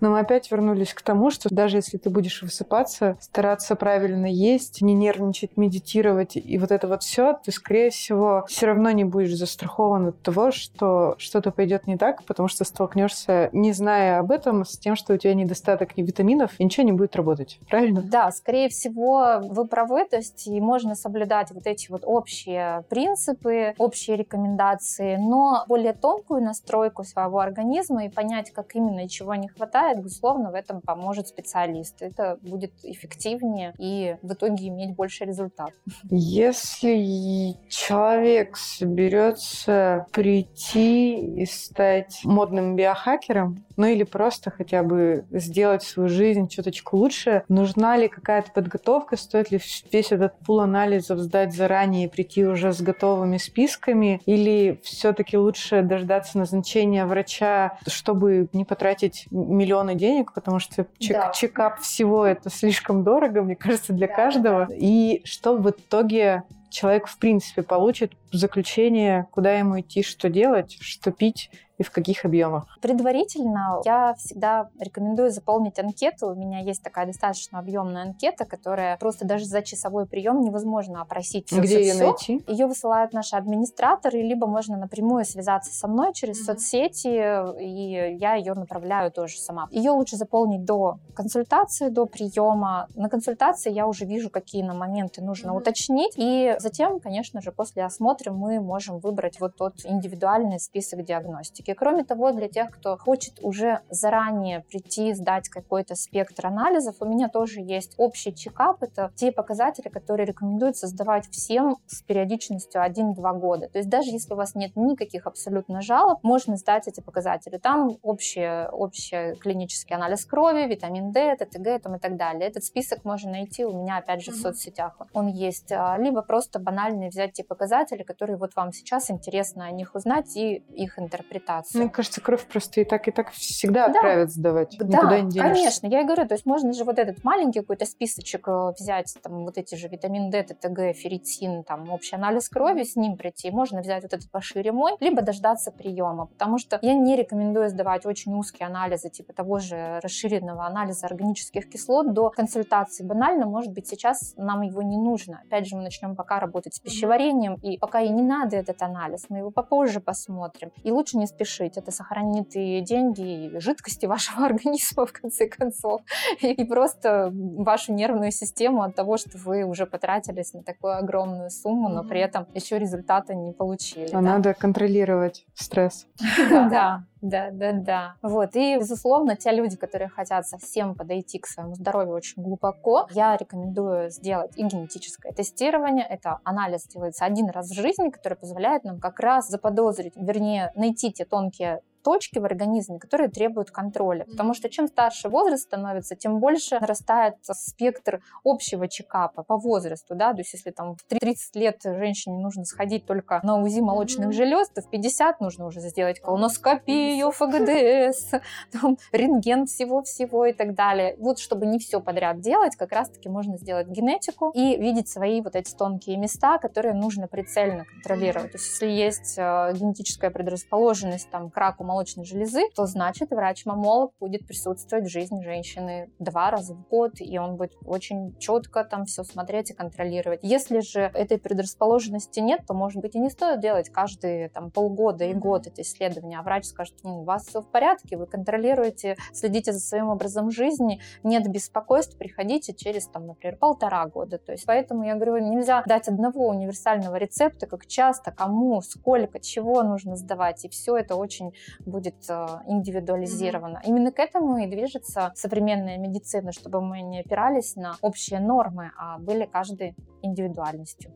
Но 0.00 0.10
мы 0.10 0.20
опять 0.20 0.50
вернулись 0.50 0.94
к 0.94 1.02
тому, 1.02 1.30
что 1.30 1.48
даже 1.50 1.78
если 1.78 1.98
ты 1.98 2.10
будешь 2.10 2.42
высыпаться, 2.42 3.16
стараться 3.20 3.76
правильно 3.76 4.26
есть, 4.26 4.82
не 4.82 4.94
нервничать, 4.94 5.56
медитировать 5.56 6.36
и 6.36 6.58
вот 6.58 6.70
это 6.70 6.88
вот 6.88 7.02
все, 7.02 7.38
ты, 7.44 7.52
скорее 7.52 7.90
всего, 7.90 8.44
все 8.48 8.66
равно 8.66 8.90
не 8.90 9.04
будешь 9.04 9.34
застрахован 9.36 10.08
от 10.08 10.22
того, 10.22 10.50
что 10.50 11.14
что-то 11.18 11.50
пойдет 11.50 11.86
не 11.86 11.96
так, 11.96 12.24
потому 12.24 12.48
что 12.48 12.64
столкнешься, 12.64 13.50
не 13.52 13.72
зная 13.72 14.18
об 14.18 14.30
этом, 14.30 14.64
с 14.64 14.78
тем, 14.78 14.96
что 14.96 15.14
у 15.14 15.16
тебя 15.16 15.34
недостаток 15.34 15.96
витаминов, 15.96 16.52
и 16.58 16.64
ничего 16.64 16.84
не 16.84 16.92
будет 16.92 17.16
работать. 17.16 17.58
Правильно? 17.68 18.02
Да, 18.02 18.30
скорее 18.30 18.68
всего, 18.68 19.40
вы 19.42 19.66
правы, 19.66 20.06
то 20.06 20.16
есть 20.16 20.46
и 20.46 20.60
можно 20.60 20.94
соблюдать 20.94 21.50
вот 21.50 21.66
эти 21.66 21.90
вот 21.90 22.02
общие 22.04 22.84
принципы, 22.88 23.74
общие 23.78 24.16
рекомендации, 24.16 25.16
но 25.16 25.64
более 25.68 25.92
тонкую 25.92 26.42
настройку 26.42 27.04
своего 27.04 27.40
организма 27.40 28.04
и 28.04 28.08
понять, 28.08 28.50
как 28.50 28.74
именно 28.74 29.08
чего 29.08 29.34
не 29.34 29.48
хватает, 29.48 29.89
хватает, 29.90 30.04
безусловно, 30.04 30.50
в 30.50 30.54
этом 30.54 30.80
поможет 30.80 31.28
специалист. 31.28 32.02
Это 32.02 32.38
будет 32.42 32.72
эффективнее 32.82 33.74
и 33.78 34.16
в 34.22 34.32
итоге 34.32 34.68
иметь 34.68 34.94
больше 34.94 35.24
результат. 35.24 35.70
Если 36.10 37.56
человек 37.68 38.56
соберется 38.56 40.06
прийти 40.12 41.42
и 41.42 41.46
стать 41.46 42.20
модным 42.24 42.76
биохакером, 42.76 43.64
ну 43.76 43.86
или 43.86 44.04
просто 44.04 44.50
хотя 44.50 44.82
бы 44.82 45.24
сделать 45.30 45.82
свою 45.82 46.08
жизнь 46.08 46.48
чуточку 46.48 46.96
лучше, 46.96 47.44
нужна 47.48 47.96
ли 47.96 48.08
какая-то 48.08 48.52
подготовка, 48.52 49.16
стоит 49.16 49.50
ли 49.50 49.58
весь 49.90 50.12
этот 50.12 50.38
пул 50.40 50.60
анализов 50.60 51.18
сдать 51.18 51.54
заранее 51.54 52.06
и 52.06 52.10
прийти 52.10 52.44
уже 52.44 52.72
с 52.72 52.82
готовыми 52.82 53.38
списками, 53.38 54.20
или 54.26 54.80
все-таки 54.82 55.38
лучше 55.38 55.82
дождаться 55.82 56.38
назначения 56.38 57.06
врача, 57.06 57.78
чтобы 57.86 58.48
не 58.52 58.64
потратить 58.64 59.26
миллион 59.30 59.79
миллионы 59.80 59.94
денег, 59.94 60.32
потому 60.32 60.58
что 60.58 60.86
чек, 60.98 61.16
да. 61.16 61.30
чекап 61.32 61.80
всего 61.80 62.24
это 62.24 62.50
слишком 62.50 63.04
дорого, 63.04 63.42
мне 63.42 63.56
кажется, 63.56 63.92
для 63.92 64.06
да, 64.06 64.14
каждого. 64.14 64.66
Да. 64.66 64.74
И 64.76 65.22
что 65.24 65.56
в 65.56 65.70
итоге 65.70 66.44
человек, 66.70 67.06
в 67.06 67.18
принципе, 67.18 67.62
получит 67.62 68.12
заключение, 68.32 69.26
куда 69.30 69.52
ему 69.52 69.80
идти, 69.80 70.02
что 70.02 70.28
делать, 70.28 70.76
что 70.80 71.10
пить 71.10 71.50
и 71.80 71.82
в 71.82 71.90
каких 71.90 72.26
объемах? 72.26 72.66
Предварительно 72.82 73.80
я 73.86 74.14
всегда 74.18 74.68
рекомендую 74.78 75.30
заполнить 75.30 75.78
анкету. 75.78 76.28
У 76.28 76.34
меня 76.34 76.60
есть 76.60 76.82
такая 76.82 77.06
достаточно 77.06 77.58
объемная 77.58 78.02
анкета, 78.02 78.44
которая 78.44 78.98
просто 78.98 79.24
даже 79.24 79.46
за 79.46 79.62
часовой 79.62 80.04
прием 80.04 80.42
невозможно 80.42 81.00
опросить. 81.00 81.46
Все, 81.46 81.60
Где 81.62 81.80
ее 81.80 81.94
найти? 81.94 82.44
Ее 82.46 82.66
высылают 82.66 83.14
наши 83.14 83.34
администраторы, 83.34 84.20
либо 84.20 84.46
можно 84.46 84.76
напрямую 84.76 85.24
связаться 85.24 85.72
со 85.72 85.88
мной 85.88 86.12
через 86.12 86.42
mm-hmm. 86.42 86.44
соцсети, 86.44 87.62
и 87.62 88.16
я 88.18 88.34
ее 88.34 88.52
направляю 88.52 89.10
тоже 89.10 89.38
сама. 89.38 89.66
Ее 89.70 89.92
лучше 89.92 90.16
заполнить 90.16 90.66
до 90.66 90.98
консультации, 91.14 91.88
до 91.88 92.04
приема. 92.04 92.88
На 92.94 93.08
консультации 93.08 93.72
я 93.72 93.86
уже 93.86 94.04
вижу, 94.04 94.28
какие 94.28 94.62
на 94.62 94.74
моменты 94.74 95.22
нужно 95.22 95.52
mm-hmm. 95.52 95.56
уточнить, 95.56 96.12
и 96.16 96.56
затем, 96.58 97.00
конечно 97.00 97.40
же, 97.40 97.52
после 97.52 97.84
осмотра 97.84 98.32
мы 98.32 98.60
можем 98.60 98.98
выбрать 98.98 99.40
вот 99.40 99.56
тот 99.56 99.76
индивидуальный 99.86 100.60
список 100.60 101.06
диагностики. 101.06 101.69
Клинические. 101.70 101.74
Кроме 101.74 102.04
того, 102.04 102.32
для 102.32 102.48
тех, 102.48 102.70
кто 102.70 102.96
хочет 102.96 103.38
уже 103.42 103.80
заранее 103.90 104.60
прийти, 104.60 105.14
сдать 105.14 105.48
какой-то 105.48 105.94
спектр 105.94 106.46
анализов, 106.46 106.96
у 107.00 107.06
меня 107.06 107.28
тоже 107.28 107.60
есть 107.60 107.94
общий 107.98 108.34
чекап. 108.34 108.82
Это 108.82 109.10
те 109.16 109.32
показатели, 109.32 109.88
которые 109.88 110.26
рекомендуется 110.26 110.86
сдавать 110.86 111.28
всем 111.30 111.76
с 111.86 112.02
периодичностью 112.02 112.80
1-2 112.82 113.40
года. 113.40 113.68
То 113.68 113.78
есть 113.78 113.90
даже 113.90 114.10
если 114.10 114.34
у 114.34 114.36
вас 114.36 114.54
нет 114.54 114.76
никаких 114.76 115.26
абсолютно 115.26 115.82
жалоб, 115.82 116.18
можно 116.22 116.56
сдать 116.56 116.88
эти 116.88 117.00
показатели. 117.00 117.58
Там 117.58 117.98
общий, 118.02 118.68
общий 118.72 119.34
клинический 119.40 119.96
анализ 119.96 120.24
крови, 120.24 120.66
витамин 120.66 121.12
D, 121.12 121.36
ТТГ 121.36 121.82
там, 121.82 121.96
и 121.96 121.98
так 121.98 122.16
далее. 122.16 122.48
Этот 122.48 122.64
список 122.64 123.04
можно 123.04 123.30
найти 123.30 123.64
у 123.64 123.72
меня, 123.72 123.98
опять 123.98 124.22
же, 124.22 124.32
в 124.32 124.36
соцсетях. 124.36 124.98
Он 125.12 125.28
есть. 125.28 125.72
А, 125.72 125.96
либо 125.98 126.22
просто 126.22 126.58
банальные 126.58 127.10
взять 127.10 127.32
те 127.32 127.44
показатели, 127.44 128.02
которые 128.02 128.36
вот 128.36 128.56
вам 128.56 128.72
сейчас 128.72 129.10
интересно 129.10 129.66
о 129.66 129.70
них 129.70 129.94
узнать 129.94 130.36
и 130.36 130.56
их 130.74 130.98
интерпретацию. 130.98 131.59
Мне 131.74 131.88
кажется, 131.88 132.20
кровь 132.20 132.44
просто 132.46 132.80
и 132.80 132.84
так, 132.84 133.08
и 133.08 133.10
так 133.10 133.30
всегда 133.30 133.88
да. 133.88 133.94
отправят 133.94 134.30
сдавать. 134.30 134.76
Да, 134.78 134.84
Никуда 134.84 135.20
не 135.20 135.38
конечно. 135.38 135.86
Я 135.86 136.00
и 136.02 136.04
говорю, 136.04 136.26
то 136.26 136.34
есть 136.34 136.46
можно 136.46 136.72
же 136.72 136.84
вот 136.84 136.98
этот 136.98 137.22
маленький 137.24 137.60
какой-то 137.60 137.86
списочек 137.86 138.48
э, 138.48 138.72
взять, 138.78 139.16
там 139.22 139.44
вот 139.44 139.58
эти 139.58 139.74
же 139.74 139.88
витамин 139.88 140.30
D, 140.30 140.42
ТТГ, 140.42 140.96
ферритин, 140.96 141.64
там 141.64 141.90
общий 141.90 142.16
анализ 142.16 142.48
крови, 142.48 142.84
с 142.84 142.96
ним 142.96 143.16
прийти. 143.16 143.50
Можно 143.50 143.80
взять 143.80 144.02
вот 144.02 144.12
этот 144.12 144.30
пошире 144.30 144.72
мой, 144.72 144.92
либо 145.00 145.22
дождаться 145.22 145.70
приема, 145.70 146.26
потому 146.26 146.58
что 146.58 146.78
я 146.82 146.94
не 146.94 147.16
рекомендую 147.16 147.68
сдавать 147.68 148.06
очень 148.06 148.34
узкие 148.34 148.66
анализы, 148.66 149.10
типа 149.10 149.32
того 149.32 149.58
же 149.58 150.00
расширенного 150.02 150.66
анализа 150.66 151.06
органических 151.06 151.68
кислот 151.68 152.12
до 152.12 152.30
консультации. 152.30 153.04
Банально, 153.04 153.46
может 153.46 153.72
быть, 153.72 153.88
сейчас 153.88 154.34
нам 154.36 154.62
его 154.62 154.82
не 154.82 154.96
нужно. 154.96 155.42
Опять 155.46 155.66
же, 155.66 155.76
мы 155.76 155.82
начнем 155.82 156.16
пока 156.16 156.40
работать 156.40 156.74
с 156.74 156.80
пищеварением, 156.80 157.54
и 157.54 157.78
пока 157.78 158.00
и 158.00 158.08
не 158.08 158.22
надо 158.22 158.56
этот 158.56 158.82
анализ, 158.82 159.26
мы 159.28 159.38
его 159.38 159.50
попозже 159.50 160.00
посмотрим. 160.00 160.72
И 160.82 160.90
лучше 160.90 161.18
не 161.18 161.26
спешить. 161.26 161.49
Это 161.58 161.90
сохранит 161.90 162.54
и 162.54 162.80
деньги, 162.80 163.46
и 163.46 163.60
жидкости 163.60 164.06
вашего 164.06 164.46
организма, 164.46 165.06
в 165.06 165.12
конце 165.12 165.48
концов, 165.48 166.02
и 166.40 166.64
просто 166.64 167.30
вашу 167.32 167.92
нервную 167.92 168.30
систему 168.30 168.82
от 168.82 168.94
того, 168.94 169.16
что 169.16 169.38
вы 169.38 169.64
уже 169.64 169.86
потратились 169.86 170.52
на 170.54 170.62
такую 170.62 170.96
огромную 170.96 171.50
сумму, 171.50 171.88
но 171.88 172.04
при 172.04 172.20
этом 172.20 172.46
еще 172.54 172.78
результата 172.78 173.34
не 173.34 173.52
получили. 173.52 174.08
А 174.08 174.12
да? 174.12 174.20
надо 174.20 174.54
контролировать 174.54 175.46
стресс. 175.54 176.06
Да, 176.70 177.04
да, 177.20 177.50
да, 177.50 177.72
да. 177.72 178.14
Вот. 178.22 178.56
И, 178.56 178.76
безусловно, 178.78 179.36
те 179.36 179.50
люди, 179.52 179.76
которые 179.76 180.08
хотят 180.08 180.46
совсем 180.46 180.94
подойти 180.94 181.38
к 181.38 181.46
своему 181.46 181.74
здоровью 181.74 182.14
очень 182.14 182.42
глубоко, 182.42 183.06
я 183.10 183.36
рекомендую 183.36 184.10
сделать 184.10 184.52
и 184.56 184.64
генетическое 184.64 185.32
тестирование. 185.32 186.06
Это 186.06 186.38
анализ 186.44 186.86
делается 186.86 187.24
один 187.24 187.50
раз 187.50 187.70
в 187.70 187.74
жизни, 187.74 188.10
который 188.10 188.38
позволяет 188.38 188.84
нам 188.84 189.00
как 189.00 189.20
раз 189.20 189.48
заподозрить, 189.48 190.14
вернее, 190.16 190.72
найти 190.74 191.12
те 191.12 191.24
тонкие 191.24 191.82
точки 192.02 192.38
в 192.38 192.44
организме, 192.44 192.98
которые 192.98 193.28
требуют 193.28 193.70
контроля. 193.70 194.24
Потому 194.24 194.54
что 194.54 194.68
чем 194.68 194.88
старше 194.88 195.28
возраст 195.28 195.64
становится, 195.64 196.16
тем 196.16 196.38
больше 196.40 196.78
нарастает 196.80 197.36
спектр 197.42 198.22
общего 198.44 198.88
чекапа 198.88 199.42
по 199.42 199.56
возрасту. 199.56 200.14
Да? 200.14 200.32
То 200.32 200.38
есть 200.38 200.52
если 200.52 200.70
там 200.70 200.96
в 200.96 201.02
30 201.02 201.56
лет 201.56 201.80
женщине 201.82 202.38
нужно 202.38 202.64
сходить 202.64 203.06
только 203.06 203.40
на 203.42 203.60
УЗИ 203.62 203.80
молочных 203.80 204.32
желез, 204.32 204.68
то 204.70 204.82
в 204.82 204.90
50 204.90 205.40
нужно 205.40 205.66
уже 205.66 205.80
сделать 205.80 206.20
колоноскопию, 206.20 207.30
ФГДС, 207.30 208.32
там, 208.72 208.96
рентген 209.12 209.66
всего-всего 209.66 210.46
и 210.46 210.52
так 210.52 210.74
далее. 210.74 211.16
Вот 211.18 211.38
чтобы 211.38 211.66
не 211.66 211.78
все 211.78 212.00
подряд 212.00 212.40
делать, 212.40 212.76
как 212.76 212.92
раз-таки 212.92 213.28
можно 213.28 213.56
сделать 213.56 213.88
генетику 213.88 214.50
и 214.54 214.76
видеть 214.76 215.08
свои 215.08 215.40
вот 215.40 215.56
эти 215.56 215.74
тонкие 215.74 216.16
места, 216.16 216.58
которые 216.58 216.94
нужно 216.94 217.28
прицельно 217.28 217.84
контролировать. 217.84 218.52
То 218.52 218.58
есть 218.58 218.70
если 218.70 218.86
есть 218.86 219.34
э, 219.38 219.72
генетическая 219.74 220.30
предрасположенность 220.30 221.30
там, 221.30 221.50
к 221.50 221.56
раку 221.56 221.84
молочной 221.90 222.24
железы, 222.24 222.62
то 222.74 222.86
значит 222.86 223.30
врач-мамолог 223.30 224.12
будет 224.20 224.46
присутствовать 224.46 225.06
в 225.06 225.10
жизни 225.10 225.42
женщины 225.42 226.10
два 226.18 226.50
раза 226.50 226.74
в 226.74 226.88
год, 226.88 227.14
и 227.18 227.36
он 227.38 227.56
будет 227.56 227.74
очень 227.84 228.36
четко 228.38 228.84
там 228.84 229.04
все 229.04 229.24
смотреть 229.24 229.70
и 229.70 229.74
контролировать. 229.74 230.40
Если 230.42 230.80
же 230.80 231.00
этой 231.00 231.38
предрасположенности 231.38 232.40
нет, 232.40 232.60
то, 232.66 232.74
может 232.74 233.02
быть, 233.02 233.16
и 233.16 233.18
не 233.18 233.30
стоит 233.30 233.60
делать 233.60 233.90
каждые 233.90 234.48
там 234.50 234.70
полгода 234.70 235.24
и 235.24 235.34
год 235.34 235.66
это 235.66 235.82
исследование, 235.82 236.38
а 236.38 236.42
врач 236.42 236.66
скажет, 236.66 236.94
ну, 237.02 237.22
у 237.22 237.24
вас 237.24 237.46
все 237.46 237.60
в 237.60 237.66
порядке, 237.66 238.16
вы 238.16 238.26
контролируете, 238.26 239.16
следите 239.32 239.72
за 239.72 239.80
своим 239.80 240.08
образом 240.08 240.50
жизни, 240.50 241.00
нет 241.24 241.48
беспокойств, 241.48 242.16
приходите 242.16 242.72
через, 242.72 243.08
там, 243.08 243.26
например, 243.26 243.56
полтора 243.56 244.06
года. 244.06 244.38
То 244.38 244.52
есть 244.52 244.64
поэтому 244.66 245.04
я 245.04 245.16
говорю, 245.16 245.38
нельзя 245.38 245.82
дать 245.86 246.08
одного 246.08 246.48
универсального 246.48 247.16
рецепта, 247.16 247.66
как 247.66 247.86
часто, 247.86 248.30
кому, 248.30 248.80
сколько, 248.82 249.40
чего 249.40 249.82
нужно 249.82 250.16
сдавать, 250.16 250.64
и 250.64 250.68
все 250.68 250.96
это 250.96 251.16
очень 251.16 251.52
будет 251.86 252.16
э, 252.28 252.46
индивидуализировано. 252.66 253.78
Mm-hmm. 253.78 253.88
Именно 253.88 254.12
к 254.12 254.18
этому 254.18 254.58
и 254.58 254.66
движется 254.66 255.32
современная 255.34 255.98
медицина, 255.98 256.52
чтобы 256.52 256.80
мы 256.80 257.00
не 257.00 257.20
опирались 257.20 257.76
на 257.76 257.96
общие 258.00 258.40
нормы, 258.40 258.92
а 258.98 259.18
были 259.18 259.46
каждой 259.46 259.94
индивидуальностью. 260.22 261.12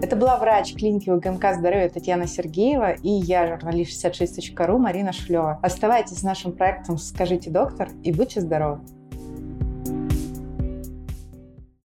Это 0.00 0.16
была 0.16 0.38
врач 0.38 0.74
клиники 0.74 1.10
УГМК 1.10 1.54
здоровья 1.54 1.90
Татьяна 1.90 2.26
Сергеева 2.26 2.92
и 2.92 3.10
я, 3.10 3.46
журналист 3.46 4.06
66.ru 4.06 4.78
Марина 4.78 5.12
Шлева. 5.12 5.58
Оставайтесь 5.62 6.20
с 6.20 6.22
нашим 6.22 6.52
проектом 6.52 6.96
«Скажите, 6.96 7.50
доктор» 7.50 7.90
и 8.02 8.12
будьте 8.12 8.40
здоровы! 8.40 8.80